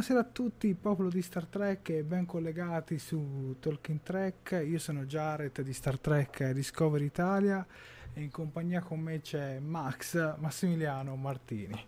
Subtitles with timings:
[0.00, 4.64] Buonasera a tutti, popolo di Star Trek e ben collegati su Talking Trek.
[4.66, 7.66] Io sono Jared di Star Trek Discovery Italia
[8.14, 11.78] e in compagnia con me c'è Max Massimiliano Martini.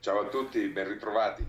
[0.00, 1.46] Ciao a tutti, ben ritrovati.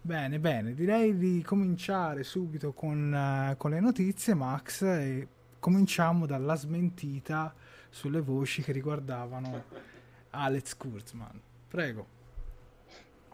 [0.00, 5.26] Bene, bene, direi di cominciare subito con, uh, con le notizie, Max, e
[5.58, 7.52] cominciamo dalla smentita
[7.90, 9.64] sulle voci che riguardavano
[10.30, 11.40] Alex Kurtzman.
[11.66, 12.20] Prego.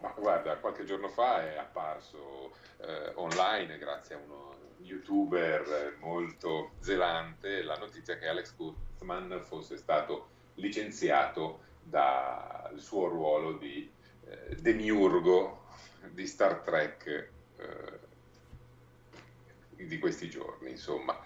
[0.01, 7.61] Ma guarda, qualche giorno fa è apparso eh, online, grazie a uno youtuber molto zelante,
[7.63, 13.91] la notizia che Alex Kurtzman fosse stato licenziato dal suo ruolo di
[14.25, 15.65] eh, demiurgo
[16.11, 17.99] di Star Trek eh,
[19.85, 21.17] di questi giorni, insomma.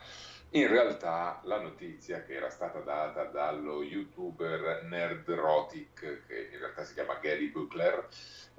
[0.56, 6.94] In realtà la notizia che era stata data dallo youtuber Nerdrotic, che in realtà si
[6.94, 8.08] chiama Gary Buckler,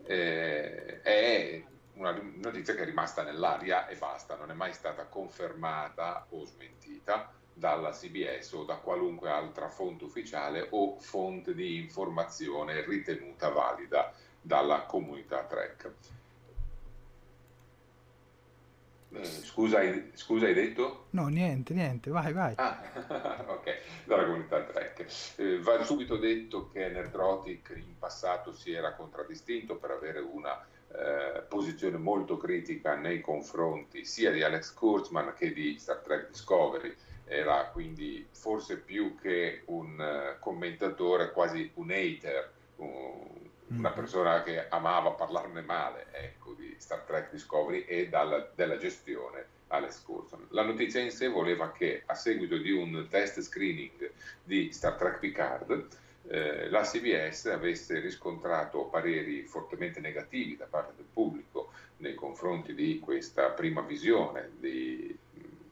[0.04, 6.26] eh, è una notizia che è rimasta nell'aria e basta, non è mai stata confermata
[6.30, 13.50] o smentita dalla CBS o da qualunque altra fonte ufficiale o fonte di informazione ritenuta
[13.50, 15.92] valida dalla comunità Trek.
[19.16, 21.06] Eh, scusa, hai, scusa, hai detto?
[21.10, 22.54] No, niente, niente, vai, vai.
[22.56, 22.82] Ah,
[23.46, 25.06] ok, dalla comunità Trek.
[25.36, 30.60] Eh, va subito detto che Nerdrotic in passato si era contraddistinto per avere una
[30.96, 36.94] eh, posizione molto critica nei confronti sia di Alex Kurtzman che di Star Trek Discovery.
[37.26, 44.68] Era quindi forse più che un uh, commentatore, quasi un hater, un, una persona che
[44.68, 50.46] amava parlarne male ecco, di Star Trek Discovery e dalla, della gestione Alex Coulson.
[50.50, 54.10] La notizia in sé voleva che a seguito di un test screening
[54.42, 55.86] di Star Trek Picard
[56.26, 62.98] eh, la CBS avesse riscontrato pareri fortemente negativi da parte del pubblico nei confronti di
[62.98, 65.14] questa prima visione di,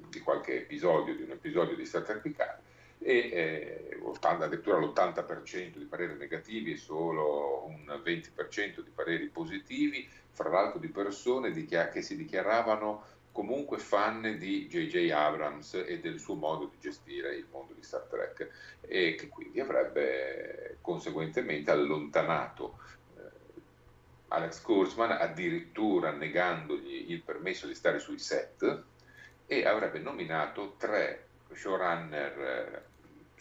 [0.09, 2.61] di qualche episodio, di un episodio di Star Trek Picard
[3.03, 10.09] e eh, 80, addirittura l'80% di pareri negativi e solo un 20% di pareri positivi,
[10.31, 15.11] fra l'altro di persone che si dichiaravano comunque fan di J.J.
[15.11, 18.49] Abrams e del suo modo di gestire il mondo di Star Trek
[18.83, 22.79] e che quindi avrebbe conseguentemente allontanato
[23.17, 23.21] eh,
[24.29, 28.83] Alex Kurzman addirittura negandogli il permesso di stare sui set
[29.47, 32.92] e avrebbe nominato tre showrunner eh,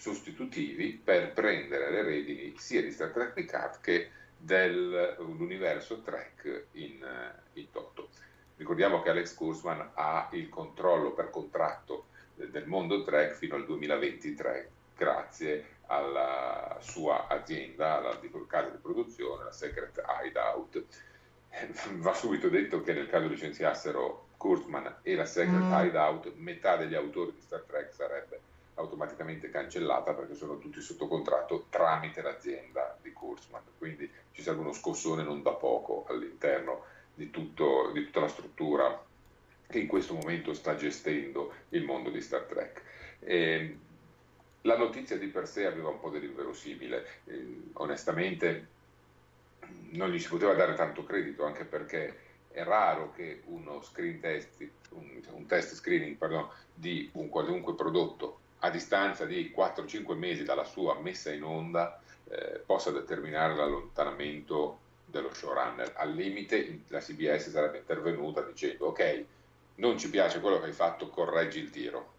[0.02, 7.60] sostitutivi per prendere le redini sia di Star Trek Picard che dell'universo Trek in, eh,
[7.60, 8.10] in toto.
[8.58, 14.70] Ricordiamo che Alex Kurzman ha il controllo per contratto del mondo Trek fino al 2023,
[14.98, 20.84] grazie alla sua azienda, alla casa di produzione, la Secret Hideout.
[21.98, 25.74] Va subito detto che nel caso licenziassero Kurzman e la Secret mm.
[25.74, 28.50] Hideout, metà degli autori di Star Trek sarebbe
[28.82, 33.62] automaticamente cancellata perché sono tutti sotto contratto tramite l'azienda di Kurzman.
[33.78, 36.84] Quindi ci serve uno scossone non da poco all'interno
[37.14, 39.06] di, tutto, di tutta la struttura
[39.68, 42.82] che in questo momento sta gestendo il mondo di Star Trek.
[43.20, 43.78] E
[44.62, 48.68] la notizia di per sé aveva un po' dell'inverosimile, eh, onestamente
[49.92, 54.68] non gli si poteva dare tanto credito anche perché è raro che uno screen test,
[54.90, 60.64] un, un test screening pardon, di un qualunque prodotto a distanza di 4-5 mesi dalla
[60.64, 62.00] sua messa in onda
[62.30, 65.94] eh, possa determinare l'allontanamento dello showrunner.
[65.96, 69.26] Al limite la CBS sarebbe intervenuta dicendo ok,
[69.76, 72.14] non ci piace quello che hai fatto, correggi il tiro.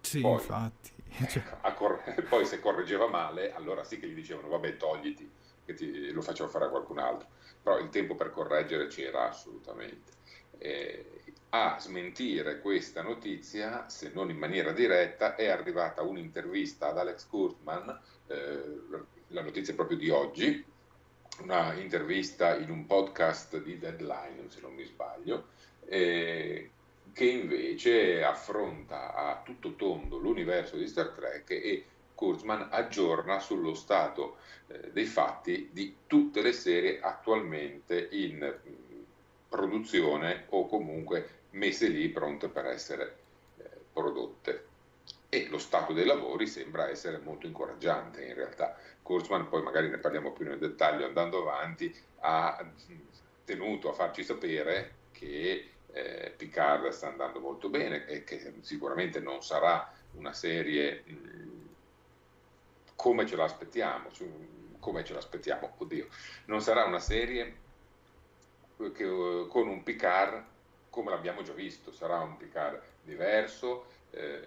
[0.00, 0.96] Sì, poi, infatti.
[1.28, 1.42] Cioè.
[1.74, 5.28] Cor- poi se correggeva male, allora sì che gli dicevano vabbè togliti,
[5.64, 7.28] che ti, lo facciamo fare a qualcun altro.
[7.62, 10.12] Però il tempo per correggere c'era assolutamente.
[10.58, 17.26] Eh, a smentire questa notizia, se non in maniera diretta, è arrivata un'intervista ad Alex
[17.26, 18.62] Kurtman, eh,
[19.28, 20.64] la notizia proprio di oggi,
[21.42, 25.48] una intervista in un podcast di Deadline, se non mi sbaglio,
[25.86, 26.70] eh,
[27.12, 31.84] che invece affronta a tutto tondo l'universo di Star Trek e
[32.14, 39.04] Kurzman aggiorna sullo stato eh, dei fatti di tutte le serie attualmente in mh,
[39.48, 43.16] produzione o comunque messe lì pronte per essere
[43.58, 44.66] eh, prodotte.
[45.30, 48.76] E lo stato dei lavori sembra essere molto incoraggiante in realtà.
[49.02, 52.64] Kurzman, poi magari ne parliamo più nel dettaglio andando avanti, ha
[53.44, 59.42] tenuto a farci sapere che eh, Picard sta andando molto bene e che sicuramente non
[59.42, 61.68] sarà una serie mh,
[62.94, 64.10] come ce l'aspettiamo,
[64.78, 66.08] come ce l'aspettiamo, oddio,
[66.46, 67.56] non sarà una serie
[68.92, 70.44] che, con un Picard
[70.90, 74.40] come l'abbiamo già visto, sarà un Picard diverso, eh,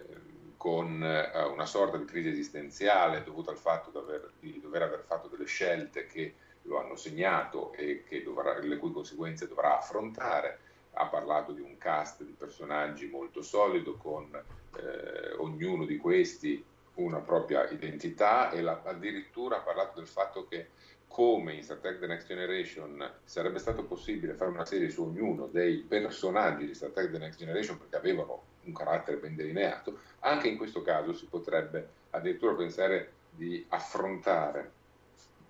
[0.57, 5.03] con eh, una sorta di crisi esistenziale dovuta al fatto di, aver, di dover aver
[5.07, 10.59] fatto delle scelte che lo hanno segnato e dovrà, le cui conseguenze dovrà affrontare.
[10.93, 16.63] Ha parlato di un cast di personaggi molto solido con eh, ognuno di questi
[16.95, 20.69] una propria identità e la, addirittura ha parlato del fatto che
[21.11, 25.47] come in Star Trek The Next Generation sarebbe stato possibile fare una serie su ognuno
[25.47, 30.47] dei personaggi di Star Trek The Next Generation perché avevano un carattere ben delineato, anche
[30.47, 34.71] in questo caso si potrebbe addirittura pensare di affrontare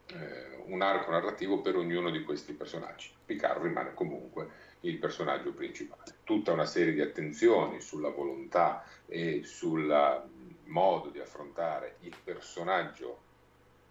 [0.07, 3.11] eh, un arco narrativo per ognuno di questi personaggi.
[3.25, 6.15] Picard rimane comunque il personaggio principale.
[6.23, 9.85] Tutta una serie di attenzioni sulla volontà e sul
[10.65, 13.29] modo di affrontare il personaggio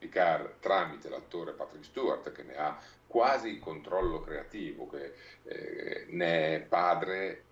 [0.00, 5.12] Picard tramite l'attore Patrick Stewart che ne ha quasi il controllo creativo, che
[5.44, 7.44] eh, ne è padre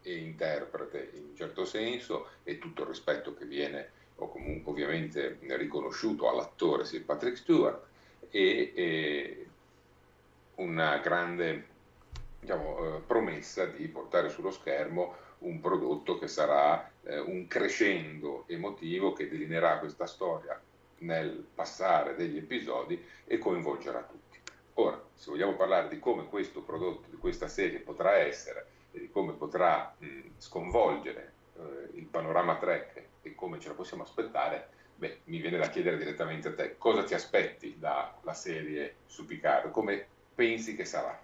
[0.00, 5.38] e interprete in un certo senso e tutto il rispetto che viene o comunque ovviamente
[5.40, 7.84] riconosciuto all'attore Sir Patrick Stewart
[8.30, 9.46] e, e
[10.56, 11.66] una grande
[12.40, 19.12] diciamo, eh, promessa di portare sullo schermo un prodotto che sarà eh, un crescendo emotivo
[19.12, 20.58] che delineerà questa storia
[21.02, 24.38] nel passare degli episodi e coinvolgerà tutti.
[24.74, 29.10] Ora, se vogliamo parlare di come questo prodotto, di questa serie potrà essere e di
[29.10, 35.20] come potrà mh, sconvolgere eh, il panorama track e come ce la possiamo aspettare, beh,
[35.24, 40.06] mi viene da chiedere direttamente a te cosa ti aspetti dalla serie su Picard, come
[40.34, 41.20] pensi che sarà?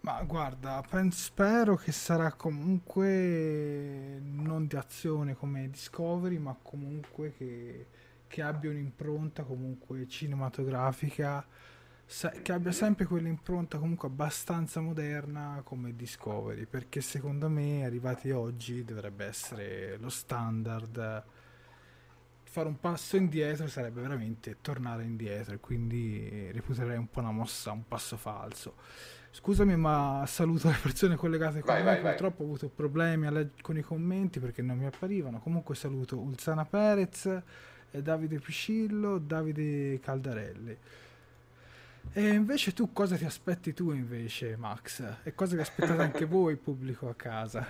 [0.00, 7.86] Ma guarda, penso, spero che sarà comunque non di azione come Discovery, ma comunque che
[8.32, 11.46] che abbia un'impronta comunque cinematografica,
[12.42, 19.26] che abbia sempre quell'impronta comunque abbastanza moderna come Discovery, perché secondo me arrivati oggi dovrebbe
[19.26, 21.24] essere lo standard
[22.44, 27.72] fare un passo indietro sarebbe veramente tornare indietro e quindi reputerei un po' una mossa,
[27.72, 28.76] un passo falso.
[29.30, 31.92] Scusami, ma saluto le persone collegate con vai, me.
[31.92, 32.46] Vai, Purtroppo vai.
[32.46, 35.38] ho avuto problemi con i commenti perché non mi apparivano.
[35.40, 37.42] Comunque saluto Ulzana Perez,
[38.00, 40.78] Davide Piscillo, Davide Caldarelli.
[42.14, 45.02] E invece tu cosa ti aspetti tu invece, Max?
[45.22, 47.66] E cosa vi aspettate anche voi, pubblico a casa?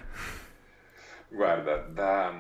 [1.28, 2.34] Guarda, da,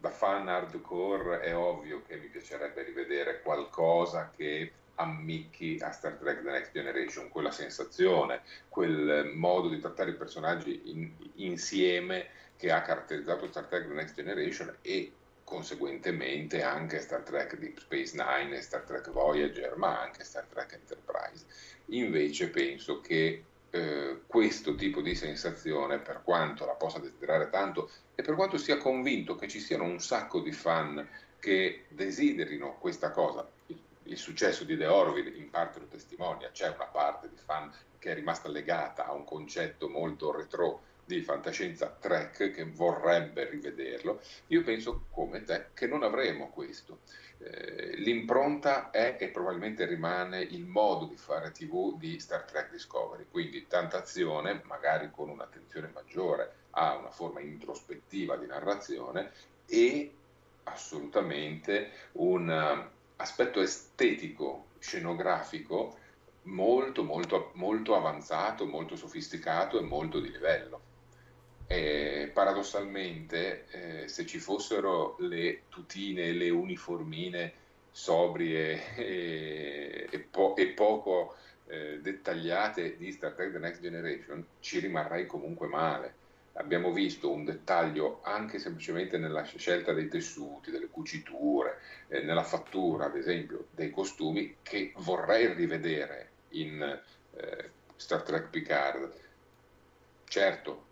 [0.00, 6.42] da fan hardcore è ovvio che mi piacerebbe rivedere qualcosa che ammicchi a Star Trek
[6.42, 12.26] The Next Generation, quella sensazione, quel modo di trattare i personaggi in, insieme
[12.56, 15.12] che ha caratterizzato Star Trek The Next Generation e
[15.50, 20.74] conseguentemente anche Star Trek Deep Space Nine e Star Trek Voyager, ma anche Star Trek
[20.74, 21.44] Enterprise.
[21.86, 28.22] Invece penso che eh, questo tipo di sensazione, per quanto la possa desiderare tanto e
[28.22, 31.04] per quanto sia convinto che ci siano un sacco di fan
[31.40, 33.48] che desiderino questa cosa,
[34.04, 38.12] il successo di The Orville in parte lo testimonia, c'è una parte di fan che
[38.12, 40.82] è rimasta legata a un concetto molto retro
[41.16, 47.00] di fantascienza Trek che vorrebbe rivederlo, io penso come te che non avremo questo.
[47.38, 53.26] Eh, l'impronta è e probabilmente rimane il modo di fare TV di Star Trek Discovery,
[53.30, 59.32] quindi tanta azione, magari con un'attenzione maggiore a una forma introspettiva di narrazione
[59.66, 60.14] e
[60.64, 65.96] assolutamente un aspetto estetico, scenografico
[66.42, 70.89] molto, molto, molto avanzato, molto sofisticato e molto di livello.
[71.72, 77.54] E paradossalmente, eh, se ci fossero le tutine le uniformine
[77.90, 84.80] sobrie e, e, po- e poco eh, dettagliate di Star Trek The Next Generation, ci
[84.80, 86.18] rimarrei comunque male
[86.54, 93.06] abbiamo visto un dettaglio anche semplicemente nella scelta dei tessuti, delle cuciture, eh, nella fattura,
[93.06, 96.82] ad esempio, dei costumi, che vorrei rivedere in
[97.30, 99.16] eh, Star Trek Picard.
[100.24, 100.89] Certo,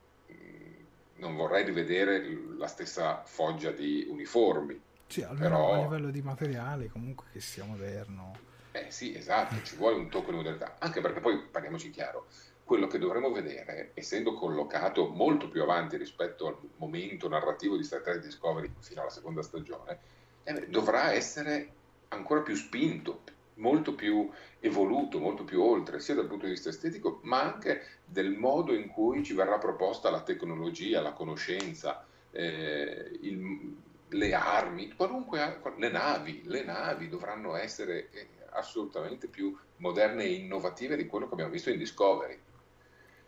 [1.19, 2.25] non vorrei rivedere
[2.57, 4.81] la stessa foggia di uniformi.
[5.07, 5.73] Sì, almeno però...
[5.73, 8.37] a livello di materiali, comunque che sia moderno.
[8.73, 12.27] Eh sì, esatto, ci vuole un tocco di modernità, anche perché poi, parliamoci chiaro,
[12.65, 18.03] quello che dovremo vedere, essendo collocato molto più avanti rispetto al momento narrativo di Star
[18.03, 19.99] Trek Discovery fino alla seconda stagione,
[20.45, 21.73] eh, dovrà essere
[22.09, 23.23] ancora più spinto,
[23.59, 24.29] molto più
[24.61, 28.89] evoluto, molto più oltre, sia dal punto di vista estetico, ma anche del modo in
[28.89, 33.77] cui ci verrà proposta la tecnologia, la conoscenza, eh, il,
[34.09, 40.97] le armi, qualunque, le navi, le navi dovranno essere eh, assolutamente più moderne e innovative
[40.97, 42.39] di quello che abbiamo visto in Discovery.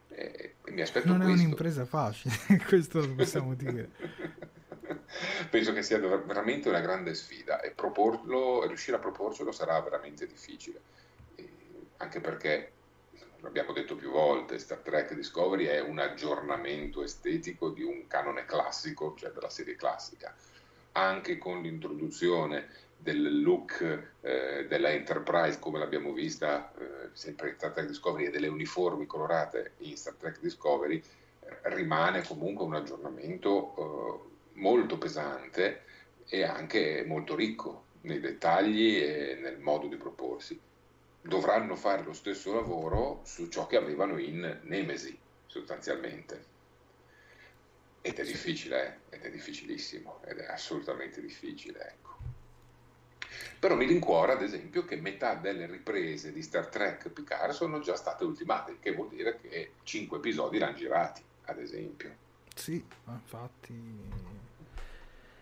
[0.09, 1.37] Eh, mi aspetto non questo.
[1.37, 2.35] è un'impresa facile,
[2.67, 3.91] questo lo possiamo dire.
[5.51, 10.81] Penso che sia veramente una grande sfida e proporlo, riuscire a proporcelo sarà veramente difficile,
[11.35, 11.49] e
[11.97, 12.73] anche perché,
[13.41, 19.15] l'abbiamo detto più volte, Star Trek Discovery è un aggiornamento estetico di un canone classico,
[19.17, 20.35] cioè della serie classica,
[20.93, 23.81] anche con l'introduzione del look
[24.21, 29.07] eh, della Enterprise come l'abbiamo vista eh, sempre in Star Trek Discovery e delle uniformi
[29.07, 31.03] colorate in Star Trek Discovery
[31.41, 34.30] eh, rimane comunque un aggiornamento
[34.61, 35.83] molto pesante
[36.29, 40.59] e anche molto ricco nei dettagli e nel modo di proporsi.
[41.23, 46.59] Dovranno fare lo stesso lavoro su ciò che avevano in Nemesi, sostanzialmente.
[48.03, 49.17] Ed è difficile, eh?
[49.17, 52.09] ed è difficilissimo, ed è assolutamente difficile, ecco.
[53.59, 57.97] Però mi rincuora, ad esempio, che metà delle riprese di Star Trek Picard sono già
[57.97, 62.29] state ultimate, che vuol dire che cinque episodi l'hanno girati, ad esempio.
[62.61, 63.99] Sì, infatti...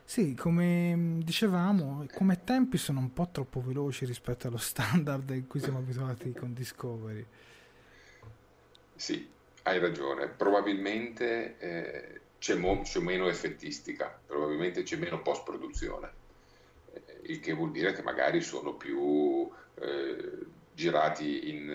[0.04, 5.60] Sì, come dicevamo, come tempi sono un po' troppo veloci rispetto allo standard in cui
[5.60, 7.26] siamo abituati con Discovery.
[8.94, 9.28] Sì,
[9.64, 10.28] hai ragione.
[10.28, 16.18] Probabilmente eh, c'è, mo- c'è meno effettistica, probabilmente c'è meno post-produzione
[17.22, 20.46] il che vuol dire che magari sono più eh,
[20.78, 21.68] girati in,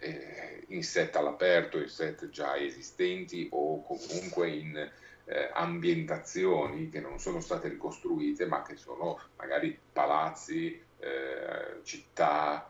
[0.00, 7.20] eh, in, set all'aperto, in set già esistenti o comunque in eh, ambientazioni che non
[7.20, 12.68] sono state ricostruite ma che sono magari palazzi, eh, città,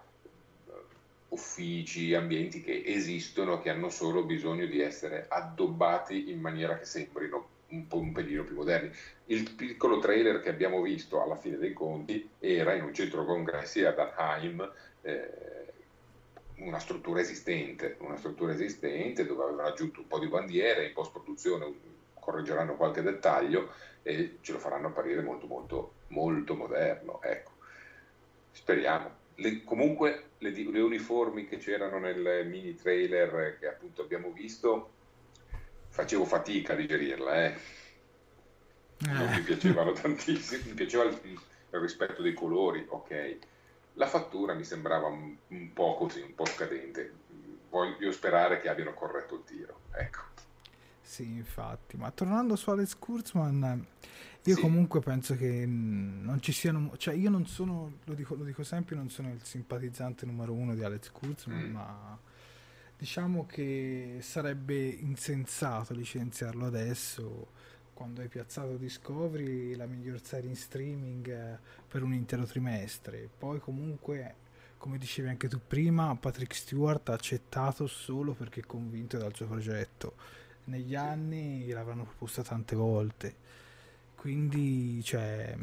[1.28, 7.48] uffici, ambienti che esistono, che hanno solo bisogno di essere addobbati in maniera che sembrino
[7.68, 8.90] un po' un pelino più moderni.
[9.26, 13.84] Il piccolo trailer che abbiamo visto alla fine dei conti era in un centro congressi
[13.84, 15.67] ad Anaheim, eh,
[16.58, 21.12] una struttura esistente, una struttura esistente dove avevano aggiunto un po' di bandiere, in post
[21.12, 23.72] produzione correggeranno qualche dettaglio
[24.02, 27.52] e ce lo faranno apparire molto molto molto moderno, ecco.
[28.52, 29.16] Speriamo.
[29.36, 34.90] Le, comunque le, le, uniformi che c'erano nel mini trailer che appunto abbiamo visto,
[35.88, 37.54] facevo fatica a digerirla, eh.
[38.98, 41.38] Non mi piacevano tantissimo, mi piaceva il, il,
[41.70, 43.38] rispetto dei colori, ok.
[43.98, 47.12] La fattura mi sembrava un, un po' così, un po' scadente.
[47.68, 50.20] Voglio sperare che abbiano corretto il tiro, ecco.
[51.00, 53.86] Sì, infatti, ma tornando su Alex Kurzman,
[54.44, 54.60] io sì.
[54.60, 58.94] comunque penso che non ci siano, cioè io non sono, lo dico, lo dico sempre,
[58.94, 61.72] non sono il simpatizzante numero uno di Alex Kurzman, mm.
[61.72, 62.18] ma
[62.96, 67.52] diciamo che sarebbe insensato licenziarlo adesso
[67.98, 73.28] quando hai piazzato Discovery la miglior serie in streaming eh, per un intero trimestre.
[73.36, 74.34] Poi comunque,
[74.78, 79.46] come dicevi anche tu prima, Patrick Stewart ha accettato solo perché è convinto dal suo
[79.46, 80.14] progetto
[80.66, 83.34] negli anni l'avranno proposta tante volte.
[84.14, 85.56] Quindi, cioè,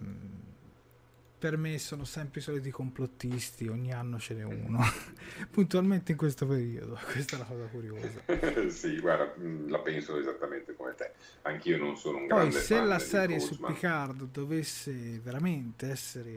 [1.45, 4.79] per me sono sempre i soliti complottisti, ogni anno ce n'è uno,
[5.51, 8.23] puntualmente in questo periodo, questa è la cosa curiosa.
[8.69, 9.31] sì, guarda,
[9.67, 11.11] la penso esattamente come te,
[11.43, 16.31] anch'io non sono un Poi, grande se la serie su Picard dovesse veramente essere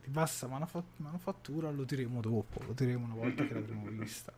[0.00, 4.32] di bassa manufattura, lo diremo dopo, lo diremo una volta che l'avremo vista.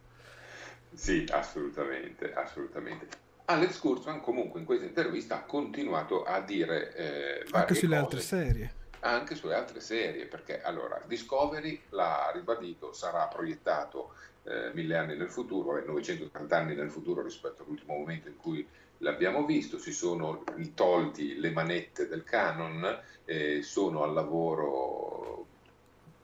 [0.90, 3.08] Sì, assolutamente, assolutamente.
[3.44, 8.20] Alex Kurtzman comunque in questa intervista ha continuato a dire eh, anche sulle cose, altre
[8.20, 15.16] serie anche sulle altre serie perché allora Discovery l'ha ribadito sarà proiettato eh, mille anni
[15.16, 18.66] nel futuro e 930 anni nel futuro rispetto all'ultimo momento in cui
[18.98, 20.44] l'abbiamo visto si sono
[20.74, 25.46] tolti le manette del canon eh, sono al lavoro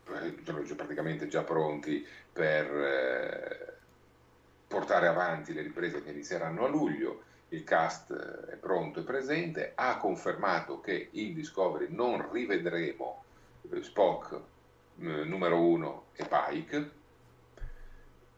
[0.07, 3.71] eh, sono praticamente già pronti per eh,
[4.71, 7.25] portare avanti le riprese che inizieranno a luglio.
[7.51, 13.25] Il cast eh, è pronto e presente, ha confermato che in Discovery non rivedremo
[13.71, 14.33] eh, Spock
[15.01, 16.91] eh, numero 1 e Pike,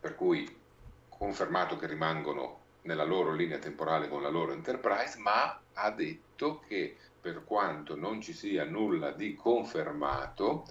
[0.00, 0.61] per cui
[1.09, 6.97] confermato che rimangono nella loro linea temporale con la loro Enterprise, ma ha detto che
[7.21, 10.65] per quanto non ci sia nulla di confermato,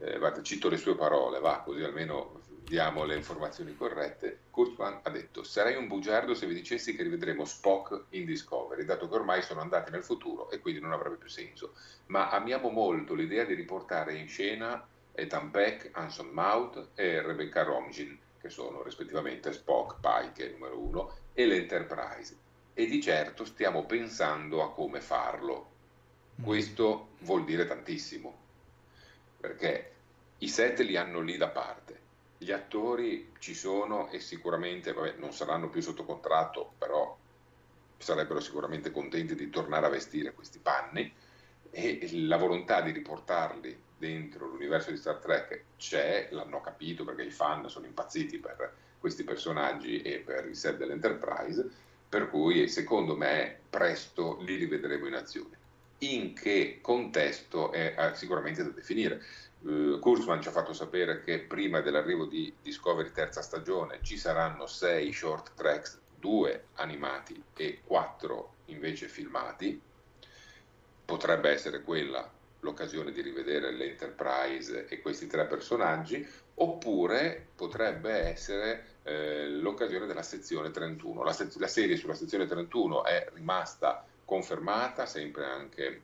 [0.00, 5.10] eh, guarda, cito le sue parole, va così almeno diamo le informazioni corrette, Kurtzman ha
[5.10, 9.42] detto sarei un bugiardo se vi dicessi che rivedremo Spock in Discovery, dato che ormai
[9.42, 11.74] sono andati nel futuro e quindi non avrebbe più senso,
[12.06, 18.18] ma amiamo molto l'idea di riportare in scena Ethan Peck, Anson Mount e Rebecca Romijn,
[18.40, 22.36] che sono rispettivamente Spock, Pike, numero uno, e l'Enterprise.
[22.74, 25.70] E di certo stiamo pensando a come farlo.
[26.40, 26.44] Mm.
[26.44, 28.36] Questo vuol dire tantissimo,
[29.38, 29.92] perché
[30.38, 31.83] i set li hanno lì da parte
[32.44, 37.16] gli attori ci sono e sicuramente vabbè, non saranno più sotto contratto, però
[37.96, 41.10] sarebbero sicuramente contenti di tornare a vestire questi panni
[41.70, 47.30] e la volontà di riportarli dentro l'universo di Star Trek c'è, l'hanno capito perché i
[47.30, 51.66] fan sono impazziti per questi personaggi e per il set dell'Enterprise,
[52.06, 55.63] per cui secondo me presto li rivedremo in azione.
[55.98, 59.22] In che contesto è sicuramente da definire
[59.64, 64.66] Uh, Kurzman ci ha fatto sapere che prima dell'arrivo di Discovery terza stagione ci saranno
[64.66, 69.80] sei short tracks, due animati e quattro invece filmati.
[71.06, 72.30] Potrebbe essere quella
[72.60, 76.26] l'occasione di rivedere l'Enterprise e questi tre personaggi,
[76.56, 81.22] oppure potrebbe essere eh, l'occasione della sezione 31.
[81.22, 86.00] La, se- la serie sulla sezione 31 è rimasta confermata, sempre anche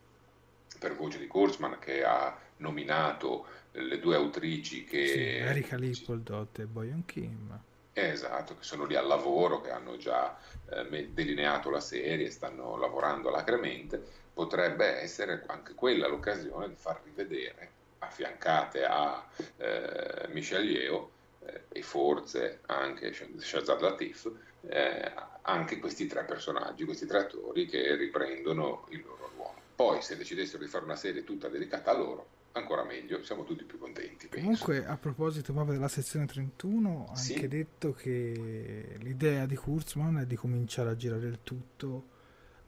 [0.79, 5.07] per voce di Kurzman che ha nominato le due autrici che...
[5.07, 7.61] Sì, Erika Lippoldot e Boyan Kim.
[7.93, 10.37] Esatto, che sono lì al lavoro, che hanno già
[10.71, 14.03] eh, delineato la serie, stanno lavorando alacremente,
[14.33, 21.11] potrebbe essere anche quella l'occasione di far rivedere, affiancate a eh, Michel Yeo
[21.45, 24.31] eh, e forse anche Shazad Latif,
[24.69, 29.55] eh, anche questi tre personaggi, questi tre attori che riprendono il loro ruolo.
[29.75, 33.65] Poi se decidessero di fare una serie tutta dedicata a loro, ancora meglio, siamo tutti
[33.65, 34.29] più contenti.
[34.29, 34.65] Penso.
[34.65, 37.35] Comunque, a proposito proprio della sezione 31, ha sì?
[37.35, 42.19] anche detto che l'idea di Kurzman è di cominciare a girare il tutto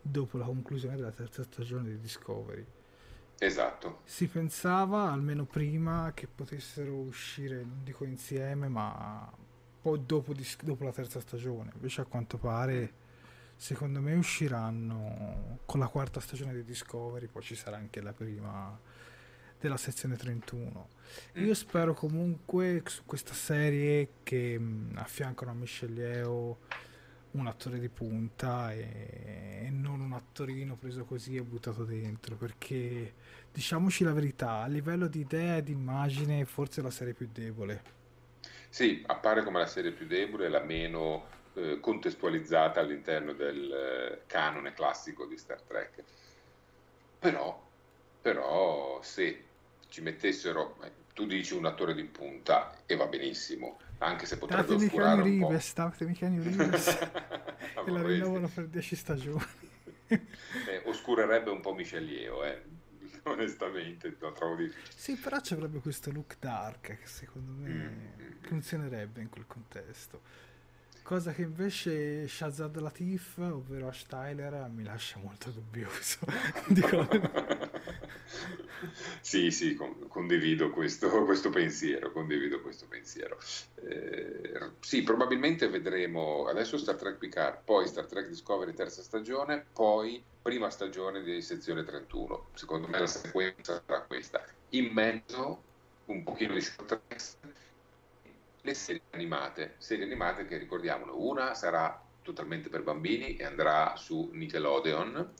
[0.00, 2.64] dopo la conclusione della terza stagione di Discovery.
[3.38, 4.00] Esatto.
[4.04, 9.30] Si pensava almeno prima che potessero uscire, non dico insieme, ma
[9.82, 11.72] poi dopo, dopo la terza stagione.
[11.74, 12.92] Invece, a quanto pare,
[13.56, 18.78] secondo me usciranno con la quarta stagione di Discovery, poi ci sarà anche la prima
[19.58, 20.88] della sezione 31.
[21.38, 21.44] Mm.
[21.44, 26.58] Io spero comunque su questa serie che mh, affiancano a Michelle Yeo
[27.32, 33.14] un attore di punta e, e non un attorino preso così e buttato dentro perché
[33.50, 37.28] diciamoci la verità a livello di idea e di immagine forse è la serie più
[37.32, 38.01] debole
[38.72, 44.72] sì, appare come la serie più debole, la meno eh, contestualizzata all'interno del eh, canone
[44.72, 46.02] classico di Star Trek.
[47.18, 47.62] Però,
[48.22, 49.44] però se
[49.90, 50.78] ci mettessero,
[51.12, 55.40] tu dici un attore di punta e va benissimo, anche se potrebbe datemi oscurare un
[55.40, 55.82] Reeves, po'.
[55.82, 59.44] Datemi Kenny Reeves e la rinnovano per 10 stagioni.
[60.06, 62.62] eh, oscurerebbe un po' Michelieu, eh
[63.30, 64.92] onestamente lo trovo difficile.
[64.94, 68.42] Sì, però c'è proprio questo look dark che secondo me mm.
[68.42, 70.20] funzionerebbe in quel contesto.
[71.02, 76.18] Cosa che invece Shazad Latif, ovvero Ash Tyler, mi lascia molto dubbioso.
[79.20, 83.38] sì, sì, condivido questo, questo, pensiero, condivido questo pensiero.
[83.84, 90.22] Eh, sì, probabilmente vedremo adesso Star Trek Picard, poi Star Trek Discovery terza stagione, poi
[90.42, 92.48] prima stagione di sezione 31.
[92.54, 94.44] Secondo me la sequenza sarà questa.
[94.70, 95.62] In mezzo
[96.06, 97.36] un pochino di short tracks
[98.62, 104.30] le serie animate, serie animate che ricordiamolo, una sarà totalmente per bambini e andrà su
[104.32, 105.32] Nickelodeon,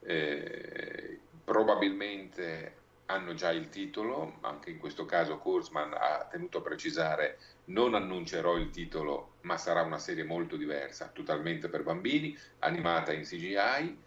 [0.00, 2.74] eh, probabilmente
[3.06, 8.58] hanno già il titolo, anche in questo caso Kurzman ha tenuto a precisare non annuncerò
[8.58, 13.98] il titolo, ma sarà una serie molto diversa, totalmente per bambini, animata in CGI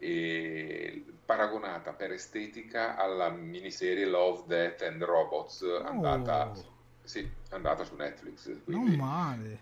[0.00, 7.94] e paragonata per estetica alla miniserie Love, Death and Robots andata oh sì, andata su
[7.94, 8.64] Netflix.
[8.64, 8.96] Quindi...
[8.96, 9.58] Non male.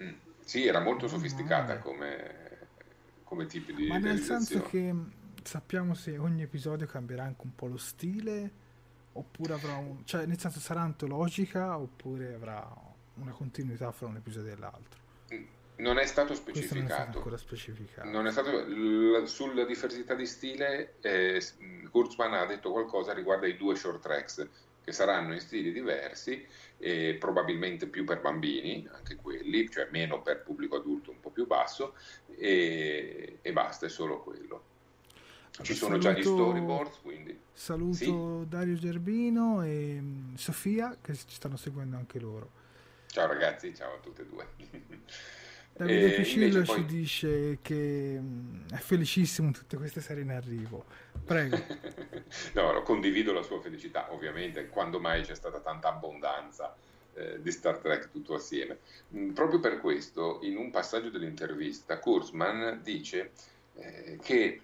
[0.00, 0.14] Mm.
[0.38, 2.68] Sì, era molto non sofisticata come,
[3.24, 4.94] come tipo di Ma nel senso che
[5.48, 8.66] sappiamo se ogni episodio cambierà anche un po' lo stile
[9.12, 10.04] oppure avrà un...
[10.04, 12.70] cioè nel senso sarà antologica oppure avrà
[13.14, 15.00] una continuità fra un episodio e l'altro.
[15.32, 15.44] Mm.
[15.76, 17.22] Non è stato specificato.
[17.24, 18.08] Non è, specificato.
[18.10, 20.96] Non è stato l- sulla diversità di stile.
[21.00, 21.42] Eh,
[21.90, 24.48] Kurzman ha detto qualcosa riguardo ai due short tracks
[24.84, 30.42] che saranno in stili diversi e probabilmente più per bambini, anche quelli, cioè meno per
[30.42, 31.94] pubblico adulto un po' più basso
[32.36, 34.76] e, e basta, è solo quello.
[35.62, 37.38] Ci sono saluto, già gli storyboards, quindi...
[37.52, 37.94] Saluto
[38.42, 38.48] sì.
[38.48, 42.50] Dario Gerbino e mm, Sofia che ci stanno seguendo anche loro.
[43.06, 44.46] Ciao ragazzi, ciao a tutte e due.
[45.78, 50.84] Davide Piscillo ci dice che mm, è felicissimo tutte queste serie in arrivo.
[51.24, 51.56] Prego.
[52.54, 56.76] no, condivido la sua felicità, ovviamente, quando mai c'è stata tanta abbondanza
[57.14, 58.78] eh, di Star Trek tutto assieme.
[59.14, 63.32] Mm, proprio per questo, in un passaggio dell'intervista, Kurzman dice
[63.76, 64.60] eh, che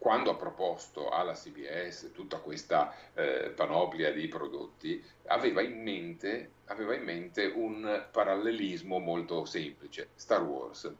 [0.00, 6.94] quando ha proposto alla CBS tutta questa eh, panoplia di prodotti, aveva in, mente, aveva
[6.94, 10.90] in mente un parallelismo molto semplice, Star Wars.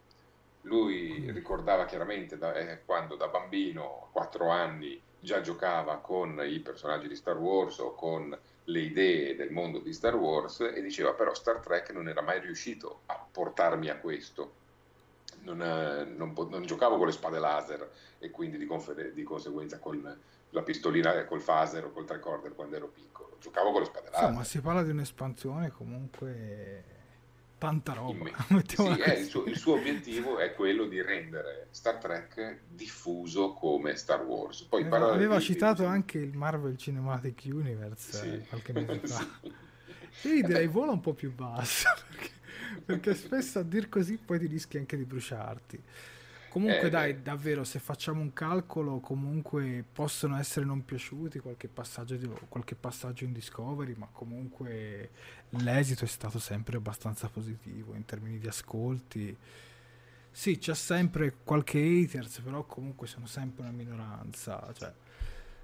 [0.65, 6.59] Lui ricordava chiaramente da, eh, quando da bambino, a quattro anni, già giocava con i
[6.61, 11.15] personaggi di Star Wars o con le idee del mondo di Star Wars e diceva
[11.15, 14.59] però Star Trek non era mai riuscito a portarmi a questo
[15.43, 19.79] non, eh, non, non, giocavo con le spade laser e quindi di, confer- di conseguenza
[19.79, 20.19] con
[20.51, 23.37] la pistolina e col phaser o col tricorder quando ero piccolo.
[23.41, 24.23] Giocavo con le spade laser.
[24.23, 26.99] Insomma, si parla di un'espansione comunque
[27.61, 28.31] tanta roba.
[28.67, 33.97] sì, è, il, suo, il, suo, obiettivo è quello di rendere Star Trek diffuso come
[33.97, 34.63] Star Wars.
[34.63, 38.27] Poi aveva, aveva citato anche il Marvel Cinematic Universe sì.
[38.33, 39.27] Eh, qualche mese fa.
[40.11, 40.37] sì.
[40.37, 41.87] Io direi vola un po' più basso.
[42.09, 42.31] Perché
[42.85, 45.83] perché spesso a dir così poi ti rischi anche di bruciarti.
[46.51, 52.17] Comunque eh, dai, davvero, se facciamo un calcolo, comunque possono essere non piaciuti qualche passaggio,
[52.17, 55.11] di, qualche passaggio in Discovery, ma comunque
[55.51, 59.37] l'esito è stato sempre abbastanza positivo in termini di ascolti.
[60.33, 64.73] Sì, c'è sempre qualche haters, però comunque sono sempre una minoranza.
[64.77, 64.93] Cioè,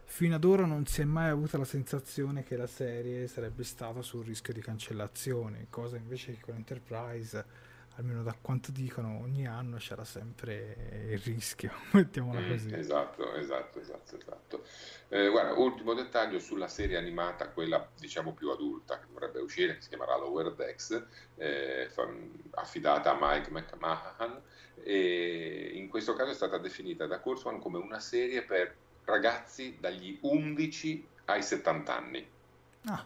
[0.09, 4.01] Fino ad ora non si è mai avuta la sensazione che la serie sarebbe stata
[4.01, 7.45] sul rischio di cancellazione, cosa invece che con Enterprise,
[7.97, 12.73] almeno da quanto dicono, ogni anno c'era sempre il rischio, mettiamola mm, così.
[12.73, 14.65] Esatto, esatto, esatto, esatto.
[15.09, 19.83] Eh, guarda, ultimo dettaglio sulla serie animata, quella diciamo più adulta che dovrebbe uscire, che
[19.83, 21.91] si chiamerà Lower Decks, eh,
[22.53, 24.41] affidata a Mike McMahon,
[24.83, 30.19] e in questo caso è stata definita da Kurzman come una serie per ragazzi dagli
[30.21, 32.27] 11 ai 70 anni.
[32.85, 33.05] Ah.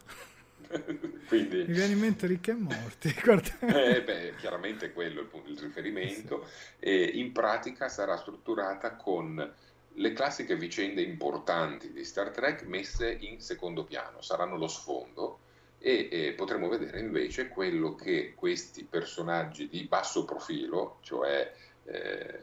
[1.26, 3.08] Quindi, Mi viene in mente ricchi e morti.
[3.60, 6.46] eh, beh, chiaramente quello è il, il riferimento.
[6.46, 6.86] Sì.
[6.86, 9.54] E in pratica sarà strutturata con
[9.94, 15.40] le classiche vicende importanti di Star Trek messe in secondo piano, saranno lo sfondo
[15.78, 21.52] e, e potremo vedere invece quello che questi personaggi di basso profilo, cioè
[21.84, 22.40] eh,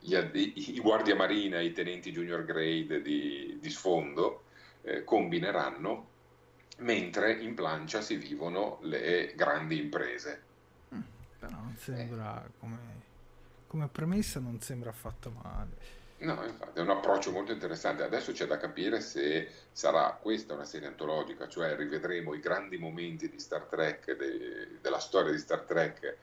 [0.00, 4.44] gli, i, i guardia marina, i tenenti junior grade di, di sfondo,
[4.82, 6.08] eh, combineranno
[6.78, 10.42] mentre in plancia si vivono le grandi imprese.
[10.94, 11.00] Mm,
[11.38, 12.50] però non sembra, eh.
[12.58, 12.78] come,
[13.66, 15.98] come premessa, non sembra affatto male.
[16.20, 18.02] No, infatti è un approccio molto interessante.
[18.02, 23.30] Adesso c'è da capire se sarà questa una serie antologica, cioè rivedremo i grandi momenti
[23.30, 26.16] di Star Trek, de, della storia di Star Trek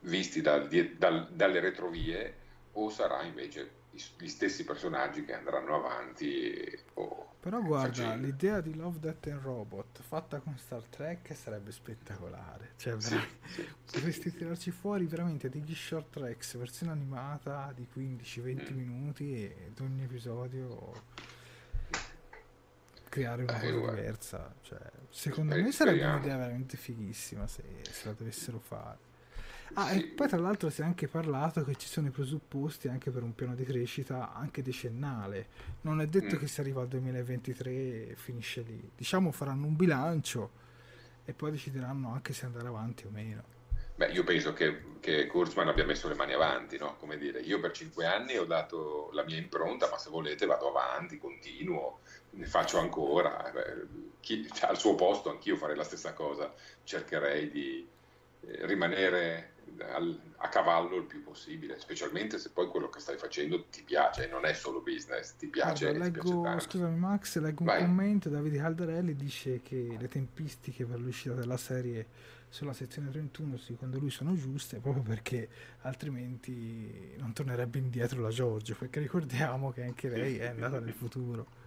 [0.00, 2.34] visti dal, dal, dalle retrovie,
[2.72, 6.78] o sarà invece gli stessi personaggi che andranno avanti.
[6.94, 8.26] O Però guarda, facendo.
[8.26, 12.72] l'idea di Love, Death and Robot fatta con Star Trek sarebbe spettacolare.
[12.76, 18.72] Cioè, sì, sì, potresti sì, tirarci fuori veramente degli short tracks, versione animata di 15-20
[18.72, 18.76] mm.
[18.76, 21.38] minuti e ad ogni episodio
[23.08, 24.54] creare una eh, cosa diversa.
[24.62, 24.78] Cioè,
[25.10, 29.08] secondo me sarebbe un'idea veramente fighissima se, se la dovessero fare.
[29.74, 33.10] Ah, e poi tra l'altro si è anche parlato che ci sono i presupposti anche
[33.10, 35.46] per un piano di crescita anche decennale.
[35.82, 36.38] Non è detto mm.
[36.38, 38.90] che si arriva al 2023 e finisce lì.
[38.96, 40.50] Diciamo faranno un bilancio
[41.24, 43.58] e poi decideranno anche se andare avanti o meno.
[44.00, 46.96] Beh, io penso che, che Kurzman abbia messo le mani avanti, no?
[46.96, 50.68] Come dire, io per cinque anni ho dato la mia impronta, ma se volete vado
[50.70, 53.52] avanti, continuo, ne faccio ancora.
[54.20, 56.50] Chi, cioè, al suo posto anch'io farei la stessa cosa,
[56.82, 57.99] cercherei di eh,
[58.62, 59.54] rimanere
[59.94, 64.28] al, a cavallo il più possibile, specialmente se poi quello che stai facendo ti piace,
[64.28, 65.86] non è solo business, ti piace.
[65.86, 67.82] Guarda, leggo, piace scusami Max, leggo Vai.
[67.82, 73.58] un commento, Davide Caldarelli dice che le tempistiche per l'uscita della serie sulla sezione 31
[73.58, 75.48] secondo lui sono giuste proprio perché
[75.82, 81.58] altrimenti non tornerebbe indietro la Giorgio, perché ricordiamo che anche lei è andata nel futuro.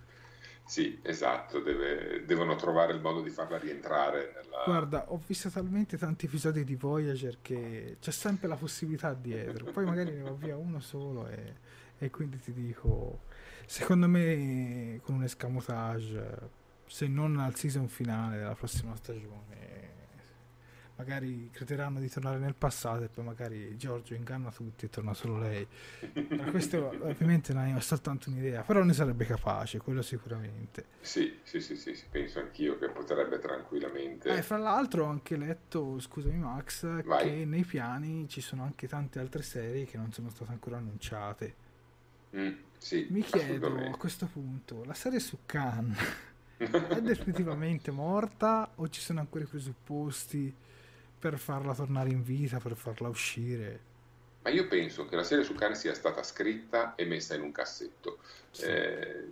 [0.66, 4.64] Sì, esatto, deve, devono trovare il modo di farla rientrare nella...
[4.66, 9.86] Guarda, ho visto talmente tanti episodi di Voyager che c'è sempre la possibilità dietro, poi
[9.86, 11.56] magari ne va via uno solo e,
[11.98, 13.24] e quindi ti dico,
[13.66, 16.50] secondo me con un escamotage,
[16.88, 19.73] se non al season finale della prossima stagione,
[20.96, 25.40] magari crederanno di tornare nel passato e poi magari Giorgio inganna tutti e torna solo
[25.40, 25.66] lei.
[26.30, 30.86] Ma questo ovviamente non è soltanto un'idea, però ne sarebbe capace, quello sicuramente.
[31.02, 34.30] Sì, sì, sì, sì, sì penso anch'io che potrebbe tranquillamente.
[34.30, 37.24] Eh, fra l'altro ho anche letto, scusami Max, Vai.
[37.24, 41.62] che nei piani ci sono anche tante altre serie che non sono state ancora annunciate.
[42.36, 45.96] Mm, sì, Mi chiedo a questo punto, la serie su Khan
[46.58, 50.56] è definitivamente morta o ci sono ancora i presupposti
[51.24, 53.80] per farla tornare in vita, per farla uscire.
[54.42, 57.54] Ma io penso che la serie su Khan sia stata scritta e messa in un
[57.54, 58.18] cassetto
[58.52, 58.66] sì.
[58.66, 59.32] eh,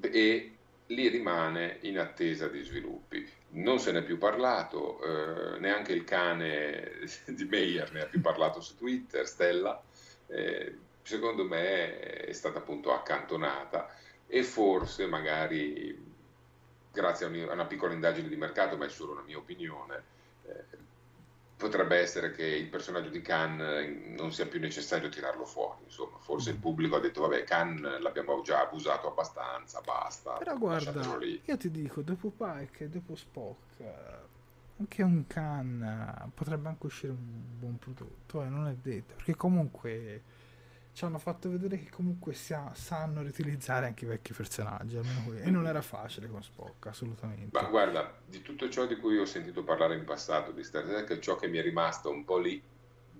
[0.00, 3.24] e lì rimane in attesa di sviluppi.
[3.50, 8.60] Non se n'è più parlato, eh, neanche il cane di Meyer ne ha più parlato
[8.60, 9.80] su Twitter, Stella.
[10.26, 13.94] Eh, secondo me è stata appunto accantonata
[14.26, 15.96] e forse magari
[16.90, 20.02] grazie a una piccola indagine di mercato, ma è solo una mia opinione,
[20.46, 20.86] eh,
[21.58, 26.16] potrebbe essere che il personaggio di Khan eh, non sia più necessario tirarlo fuori, insomma,
[26.20, 26.60] forse il mm.
[26.60, 30.34] pubblico ha detto vabbè Khan l'abbiamo già abusato abbastanza, basta.
[30.34, 33.92] Però guarda, io ti dico, dopo Pike e dopo Spock, eh,
[34.78, 39.34] anche un Khan eh, potrebbe anche uscire un buon prodotto, eh, non è detto, perché
[39.34, 40.22] comunque
[40.92, 45.40] ci hanno fatto vedere che comunque sia, sanno riutilizzare anche i vecchi personaggi, almeno qui.
[45.40, 47.50] E non era facile con Spock, assolutamente.
[47.52, 51.18] Ma guarda, di tutto ciò di cui ho sentito parlare in passato di Star Trek,
[51.20, 52.60] ciò che mi è rimasto un po' lì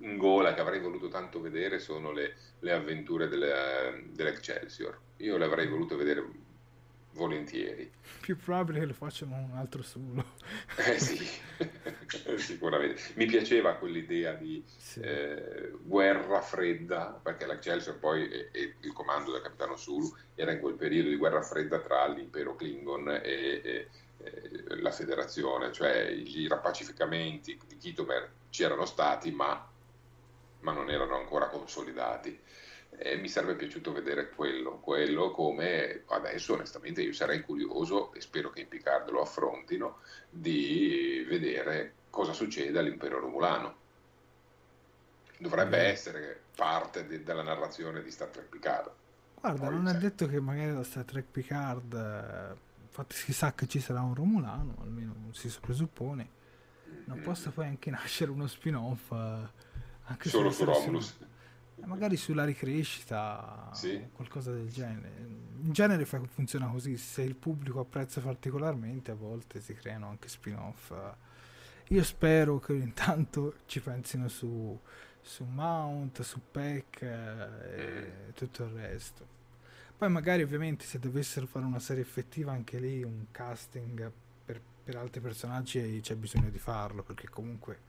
[0.01, 4.99] in gola, che avrei voluto tanto vedere, sono le, le avventure delle, dell'Excelsior.
[5.19, 6.21] Io le avrei volute vedere
[7.13, 7.91] volentieri.
[8.21, 10.37] Più probabile che lo facciano un altro solo.
[10.77, 11.19] Eh sì,
[12.39, 13.03] sicuramente.
[13.15, 15.01] Mi piaceva quell'idea di sì.
[15.01, 20.61] eh, guerra fredda, perché l'Excelsior poi e, e, il comando del capitano Sulu era in
[20.61, 23.89] quel periodo di guerra fredda tra l'impero Klingon e, e, e
[24.81, 29.69] la federazione, cioè i rappacificamenti di Kitomer c'erano stati ma,
[30.61, 32.39] ma non erano ancora consolidati
[32.99, 38.51] eh, mi sarebbe piaciuto vedere quello, quello come adesso onestamente io sarei curioso e spero
[38.51, 43.77] che in Picard lo affrontino di vedere cosa succede all'impero romulano.
[45.39, 45.91] Dovrebbe mm.
[45.91, 48.91] essere parte de- della narrazione di Star Trek Picard.
[49.41, 53.55] Guarda, Poi, non è detto che magari da Star Trek Picard, eh, infatti si sa
[53.55, 56.29] che ci sarà un romulano, almeno si presuppone,
[57.05, 57.23] non mm.
[57.23, 59.13] possa poi anche nascere uno spin-off.
[59.13, 59.67] Eh,
[60.07, 61.17] anche Solo su Romulus.
[61.85, 64.09] Magari sulla ricrescita sì.
[64.13, 65.47] qualcosa del genere.
[65.61, 70.93] In genere funziona così, se il pubblico apprezza particolarmente a volte si creano anche spin-off.
[71.89, 74.79] Io spero che intanto ci pensino su,
[75.21, 78.31] su Mount, su Peck e mm.
[78.35, 79.37] tutto il resto.
[79.97, 84.13] Poi magari ovviamente se dovessero fare una serie effettiva anche lì, un casting
[84.45, 87.81] per, per altri personaggi c'è bisogno di farlo, perché comunque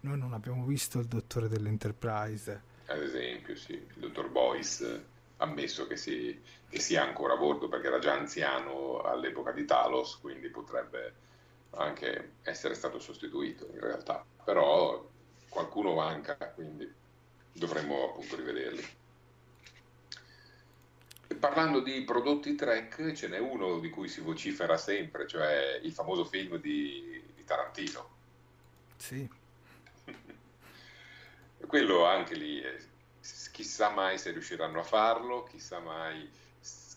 [0.00, 5.96] noi non abbiamo visto il dottore dell'Enterprise ad esempio, sì, il dottor Boyce ammesso che,
[5.96, 11.26] si, che sia ancora a bordo perché era già anziano all'epoca di Talos, quindi potrebbe
[11.70, 15.06] anche essere stato sostituito in realtà, però
[15.48, 16.90] qualcuno manca, quindi
[17.52, 18.96] dovremmo appunto rivederli.
[21.38, 26.24] Parlando di prodotti Trek, ce n'è uno di cui si vocifera sempre, cioè il famoso
[26.24, 28.16] film di, di Tarantino.
[28.96, 29.28] Sì.
[31.66, 32.78] Quello anche lì, eh,
[33.52, 36.30] chissà mai se riusciranno a farlo, chissà mai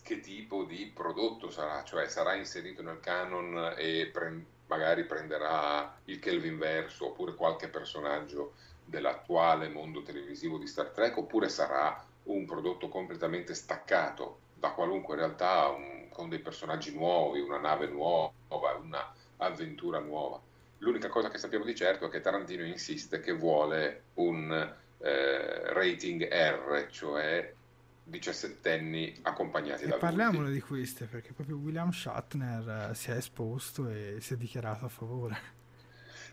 [0.02, 6.18] che tipo di prodotto sarà, cioè sarà inserito nel canon e pre- magari prenderà il
[6.18, 12.88] Kelvin verso oppure qualche personaggio dell'attuale mondo televisivo di Star Trek oppure sarà un prodotto
[12.88, 18.32] completamente staccato da qualunque realtà un, con dei personaggi nuovi, una nave nuova,
[18.80, 20.40] una avventura nuova.
[20.82, 24.50] L'unica cosa che sappiamo di certo è che Tarantino insiste che vuole un
[24.98, 27.54] eh, rating R, cioè
[28.02, 33.88] 17 anni accompagnati da Parliamone di queste perché proprio William Shatner eh, si è esposto
[33.88, 35.60] e si è dichiarato a favore.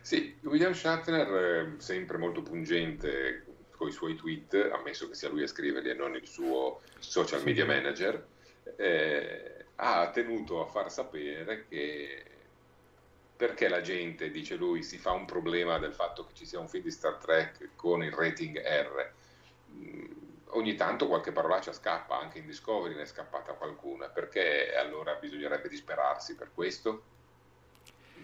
[0.01, 5.43] Sì, William Shatner, eh, sempre molto pungente con i suoi tweet, ammesso che sia lui
[5.43, 8.25] a scriverli e non il suo social media manager,
[8.77, 12.23] eh, ha tenuto a far sapere che
[13.39, 16.67] perché la gente, dice lui, si fa un problema del fatto che ci sia un
[16.67, 19.11] film di Star Trek con il rating R.
[19.75, 20.11] Mm,
[20.47, 25.69] ogni tanto qualche parolaccia scappa, anche in Discovery ne è scappata qualcuna, perché allora bisognerebbe
[25.69, 27.03] disperarsi per questo?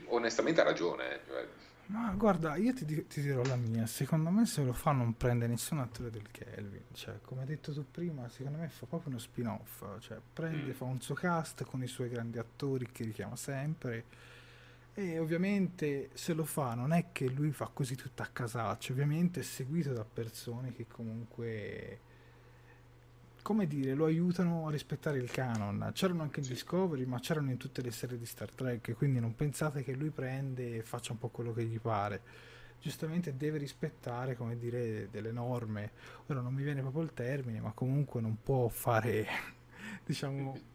[0.07, 1.13] Onestamente ha ragione.
[1.13, 1.47] Eh, cioè...
[1.85, 5.47] Ma guarda, io ti, ti, dirò la mia, secondo me se lo fa non prende
[5.47, 9.19] nessun attore del Kelvin, cioè come hai detto tu prima, secondo me fa proprio uno
[9.19, 10.75] spin-off, cioè prende, mm.
[10.75, 14.33] fa un suo cast con i suoi grandi attori che richiama sempre
[14.97, 19.41] e ovviamente se lo fa non è che lui fa così tutto a casaccio, ovviamente
[19.41, 21.99] è seguito da persone che comunque,
[23.41, 25.91] come dire, lo aiutano a rispettare il canon.
[25.93, 29.35] C'erano anche in Discovery, ma c'erano in tutte le serie di Star Trek, quindi non
[29.35, 32.21] pensate che lui prende e faccia un po' quello che gli pare.
[32.79, 35.91] Giustamente deve rispettare, come dire, delle norme.
[36.27, 39.27] Ora non mi viene proprio il termine, ma comunque non può fare,
[40.05, 40.73] diciamo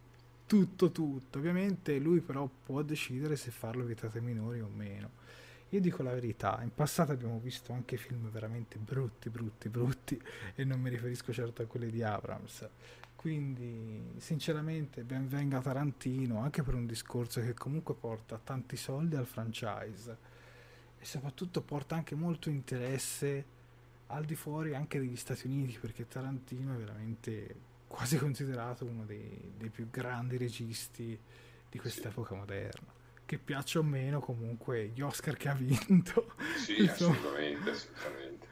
[0.50, 1.38] tutto tutto.
[1.38, 5.10] Ovviamente lui però può decidere se farlo vietate minori o meno.
[5.68, 10.20] Io dico la verità, in passato abbiamo visto anche film veramente brutti, brutti, brutti
[10.56, 12.68] e non mi riferisco certo a quelli di Abrams.
[13.14, 19.26] Quindi, sinceramente, ben venga Tarantino anche per un discorso che comunque porta tanti soldi al
[19.26, 20.16] franchise
[20.98, 23.44] e soprattutto porta anche molto interesse
[24.08, 29.52] al di fuori anche degli Stati Uniti perché Tarantino è veramente quasi considerato uno dei,
[29.56, 31.18] dei più grandi registi
[31.68, 32.94] di quest'epoca moderna.
[33.26, 36.34] Che piaccia o meno, comunque, gli Oscar che ha vinto.
[36.56, 38.46] Sì, assolutamente, assolutamente.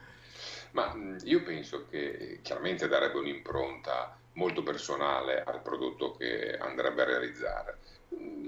[0.73, 7.79] Ma io penso che chiaramente darebbe un'impronta molto personale al prodotto che andrebbe a realizzare.